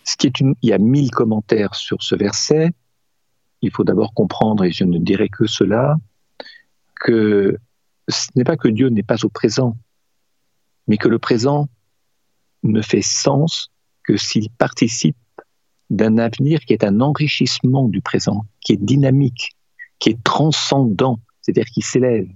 Ce 0.03 0.17
qui 0.17 0.27
est 0.27 0.41
une, 0.41 0.57
il 0.63 0.71
y 0.71 0.73
a 0.73 0.79
mille 0.79 1.13
commentaires 1.13 1.77
sur 1.77 2.03
ce 2.03 2.17
verset. 2.17 2.73
Il 3.63 3.71
faut 3.71 3.85
d'abord 3.85 4.13
comprendre, 4.13 4.65
et 4.65 4.73
je 4.73 4.83
ne 4.83 4.99
dirai 4.99 5.29
que 5.29 5.47
cela, 5.47 5.99
que 6.97 7.57
ce 8.09 8.27
n'est 8.35 8.43
pas 8.43 8.57
que 8.57 8.67
Dieu 8.67 8.89
n'est 8.89 9.05
pas 9.05 9.25
au 9.25 9.29
présent, 9.29 9.77
mais 10.89 10.97
que 10.97 11.07
le 11.07 11.21
présent 11.21 11.69
ne 12.63 12.83
fait 12.83 13.03
sens 13.03 13.71
que 14.03 14.17
s'il 14.17 14.51
participe 14.51 15.17
d'un 15.89 16.19
avenir 16.19 16.61
qui 16.61 16.73
est 16.73 16.85
un 16.85 17.01
enrichissement 17.01 17.89
du 17.89 18.01
présent, 18.01 18.45
qui 18.61 18.73
est 18.73 18.83
dynamique, 18.83 19.51
qui 19.99 20.11
est 20.11 20.23
transcendant, 20.23 21.19
c'est-à-dire 21.43 21.67
qui 21.67 21.83
s'élève. 21.83 22.29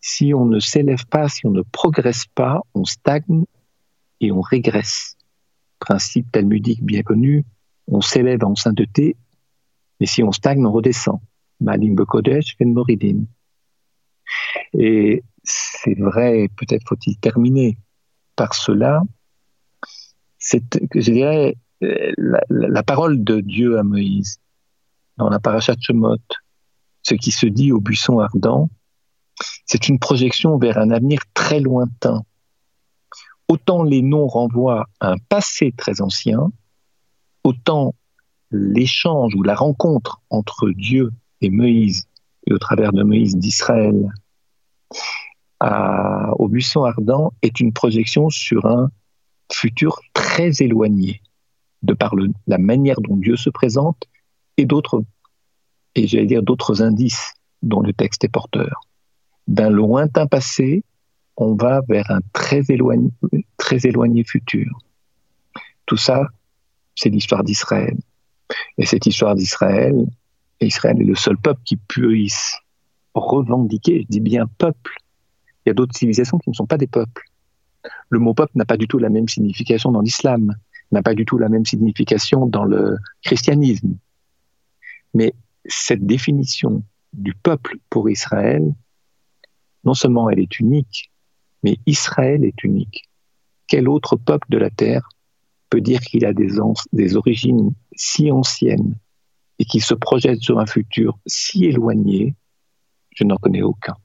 Si 0.00 0.34
on 0.34 0.44
ne 0.44 0.60
s'élève 0.60 1.06
pas, 1.06 1.28
si 1.28 1.46
on 1.46 1.50
ne 1.50 1.62
progresse 1.62 2.26
pas, 2.34 2.60
on 2.74 2.84
stagne 2.84 3.44
et 4.20 4.32
on 4.32 4.40
régresse. 4.40 5.16
Principe 5.78 6.30
talmudique 6.32 6.82
bien 6.82 7.02
connu, 7.02 7.44
on 7.86 8.00
s'élève 8.00 8.44
en 8.44 8.54
sainteté, 8.54 9.16
mais 10.00 10.06
si 10.06 10.22
on 10.22 10.32
stagne, 10.32 10.64
on 10.66 10.72
redescend. 10.72 11.20
Malim 11.60 11.94
Bekodesh. 11.94 12.56
Et 14.74 15.22
c'est 15.42 15.98
vrai, 15.98 16.48
peut-être 16.56 16.86
faut-il 16.88 17.16
terminer 17.18 17.78
par 18.36 18.54
cela, 18.54 19.02
c'est, 20.44 20.62
je 20.94 21.10
dirais, 21.10 21.56
euh, 21.82 22.12
la, 22.50 22.82
parole 22.82 23.24
de 23.24 23.40
Dieu 23.40 23.78
à 23.78 23.82
Moïse 23.82 24.40
dans 25.16 25.30
la 25.30 25.40
parashat 25.40 25.74
Shemot, 25.80 26.18
ce 27.02 27.14
qui 27.14 27.30
se 27.30 27.46
dit 27.46 27.72
au 27.72 27.80
buisson 27.80 28.18
ardent, 28.18 28.68
c'est 29.64 29.88
une 29.88 29.98
projection 29.98 30.58
vers 30.58 30.76
un 30.76 30.90
avenir 30.90 31.20
très 31.32 31.60
lointain. 31.60 32.24
Autant 33.48 33.84
les 33.84 34.02
noms 34.02 34.26
renvoient 34.26 34.86
à 35.00 35.12
un 35.12 35.16
passé 35.30 35.72
très 35.74 36.02
ancien, 36.02 36.52
autant 37.42 37.94
l'échange 38.50 39.34
ou 39.34 39.42
la 39.42 39.54
rencontre 39.54 40.20
entre 40.28 40.70
Dieu 40.70 41.10
et 41.40 41.48
Moïse, 41.48 42.06
et 42.46 42.52
au 42.52 42.58
travers 42.58 42.92
de 42.92 43.02
Moïse 43.02 43.36
d'Israël, 43.36 44.12
au 45.62 46.48
buisson 46.48 46.84
ardent, 46.84 47.32
est 47.40 47.60
une 47.60 47.72
projection 47.72 48.28
sur 48.28 48.66
un 48.66 48.90
futur 49.54 50.00
très 50.12 50.50
éloigné 50.60 51.22
de 51.82 51.94
par 51.94 52.14
la 52.46 52.58
manière 52.58 53.00
dont 53.00 53.16
Dieu 53.16 53.36
se 53.36 53.50
présente 53.50 54.04
et 54.56 54.64
d'autres, 54.64 55.04
et 55.94 56.06
j'allais 56.06 56.26
dire 56.26 56.42
d'autres 56.42 56.82
indices 56.82 57.34
dont 57.62 57.80
le 57.80 57.92
texte 57.92 58.24
est 58.24 58.28
porteur. 58.28 58.80
D'un 59.46 59.70
lointain 59.70 60.26
passé, 60.26 60.82
on 61.36 61.54
va 61.54 61.82
vers 61.88 62.10
un 62.10 62.20
très 62.32 62.62
éloigné, 62.68 63.10
très 63.56 63.86
éloigné 63.86 64.24
futur. 64.24 64.78
Tout 65.86 65.96
ça, 65.96 66.28
c'est 66.94 67.10
l'histoire 67.10 67.44
d'Israël. 67.44 67.96
Et 68.78 68.86
cette 68.86 69.06
histoire 69.06 69.34
d'Israël, 69.34 70.06
Israël 70.60 71.00
est 71.00 71.04
le 71.04 71.14
seul 71.14 71.36
peuple 71.36 71.60
qui 71.64 71.76
puisse 71.76 72.56
revendiquer, 73.14 74.02
je 74.02 74.06
dis 74.08 74.20
bien 74.20 74.46
peuple. 74.58 74.96
Il 75.64 75.68
y 75.68 75.70
a 75.70 75.74
d'autres 75.74 75.96
civilisations 75.96 76.38
qui 76.38 76.50
ne 76.50 76.54
sont 76.54 76.66
pas 76.66 76.78
des 76.78 76.86
peuples 76.86 77.24
le 78.08 78.18
mot 78.18 78.34
peuple 78.34 78.52
n'a 78.54 78.64
pas 78.64 78.76
du 78.76 78.88
tout 78.88 78.98
la 78.98 79.10
même 79.10 79.28
signification 79.28 79.92
dans 79.92 80.00
l'islam, 80.00 80.54
n'a 80.92 81.02
pas 81.02 81.14
du 81.14 81.24
tout 81.24 81.38
la 81.38 81.48
même 81.48 81.64
signification 81.66 82.46
dans 82.46 82.64
le 82.64 82.96
christianisme. 83.22 83.96
Mais 85.12 85.34
cette 85.66 86.04
définition 86.04 86.82
du 87.12 87.34
peuple 87.34 87.78
pour 87.90 88.10
Israël, 88.10 88.74
non 89.84 89.94
seulement 89.94 90.28
elle 90.30 90.40
est 90.40 90.58
unique, 90.58 91.12
mais 91.62 91.78
Israël 91.86 92.44
est 92.44 92.62
unique. 92.64 93.08
Quel 93.66 93.88
autre 93.88 94.16
peuple 94.16 94.46
de 94.50 94.58
la 94.58 94.70
terre 94.70 95.08
peut 95.70 95.80
dire 95.80 96.00
qu'il 96.00 96.24
a 96.26 96.32
des, 96.32 97.16
origines 97.16 97.72
si 97.96 98.30
anciennes 98.30 98.96
et 99.58 99.64
qui 99.64 99.80
se 99.80 99.94
projette 99.94 100.40
sur 100.40 100.58
un 100.58 100.66
futur 100.66 101.18
si 101.26 101.64
éloigné? 101.64 102.34
Je 103.14 103.24
n'en 103.24 103.36
connais 103.36 103.62
aucun. 103.62 103.96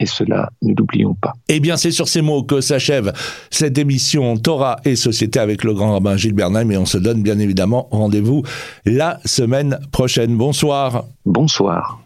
Et 0.00 0.06
cela, 0.06 0.50
ne 0.62 0.74
l'oublions 0.74 1.14
pas. 1.14 1.32
Eh 1.48 1.60
bien, 1.60 1.76
c'est 1.76 1.92
sur 1.92 2.08
ces 2.08 2.20
mots 2.20 2.42
que 2.42 2.60
s'achève 2.60 3.12
cette 3.50 3.78
émission 3.78 4.36
Torah 4.36 4.76
et 4.84 4.96
Société 4.96 5.38
avec 5.38 5.62
le 5.64 5.72
grand 5.72 5.92
rabbin 5.92 6.16
Gilles 6.16 6.34
Bernheim. 6.34 6.70
Et 6.70 6.76
on 6.76 6.86
se 6.86 6.98
donne 6.98 7.22
bien 7.22 7.38
évidemment 7.38 7.88
rendez-vous 7.90 8.42
la 8.84 9.20
semaine 9.24 9.78
prochaine. 9.92 10.36
Bonsoir. 10.36 11.04
Bonsoir. 11.24 12.03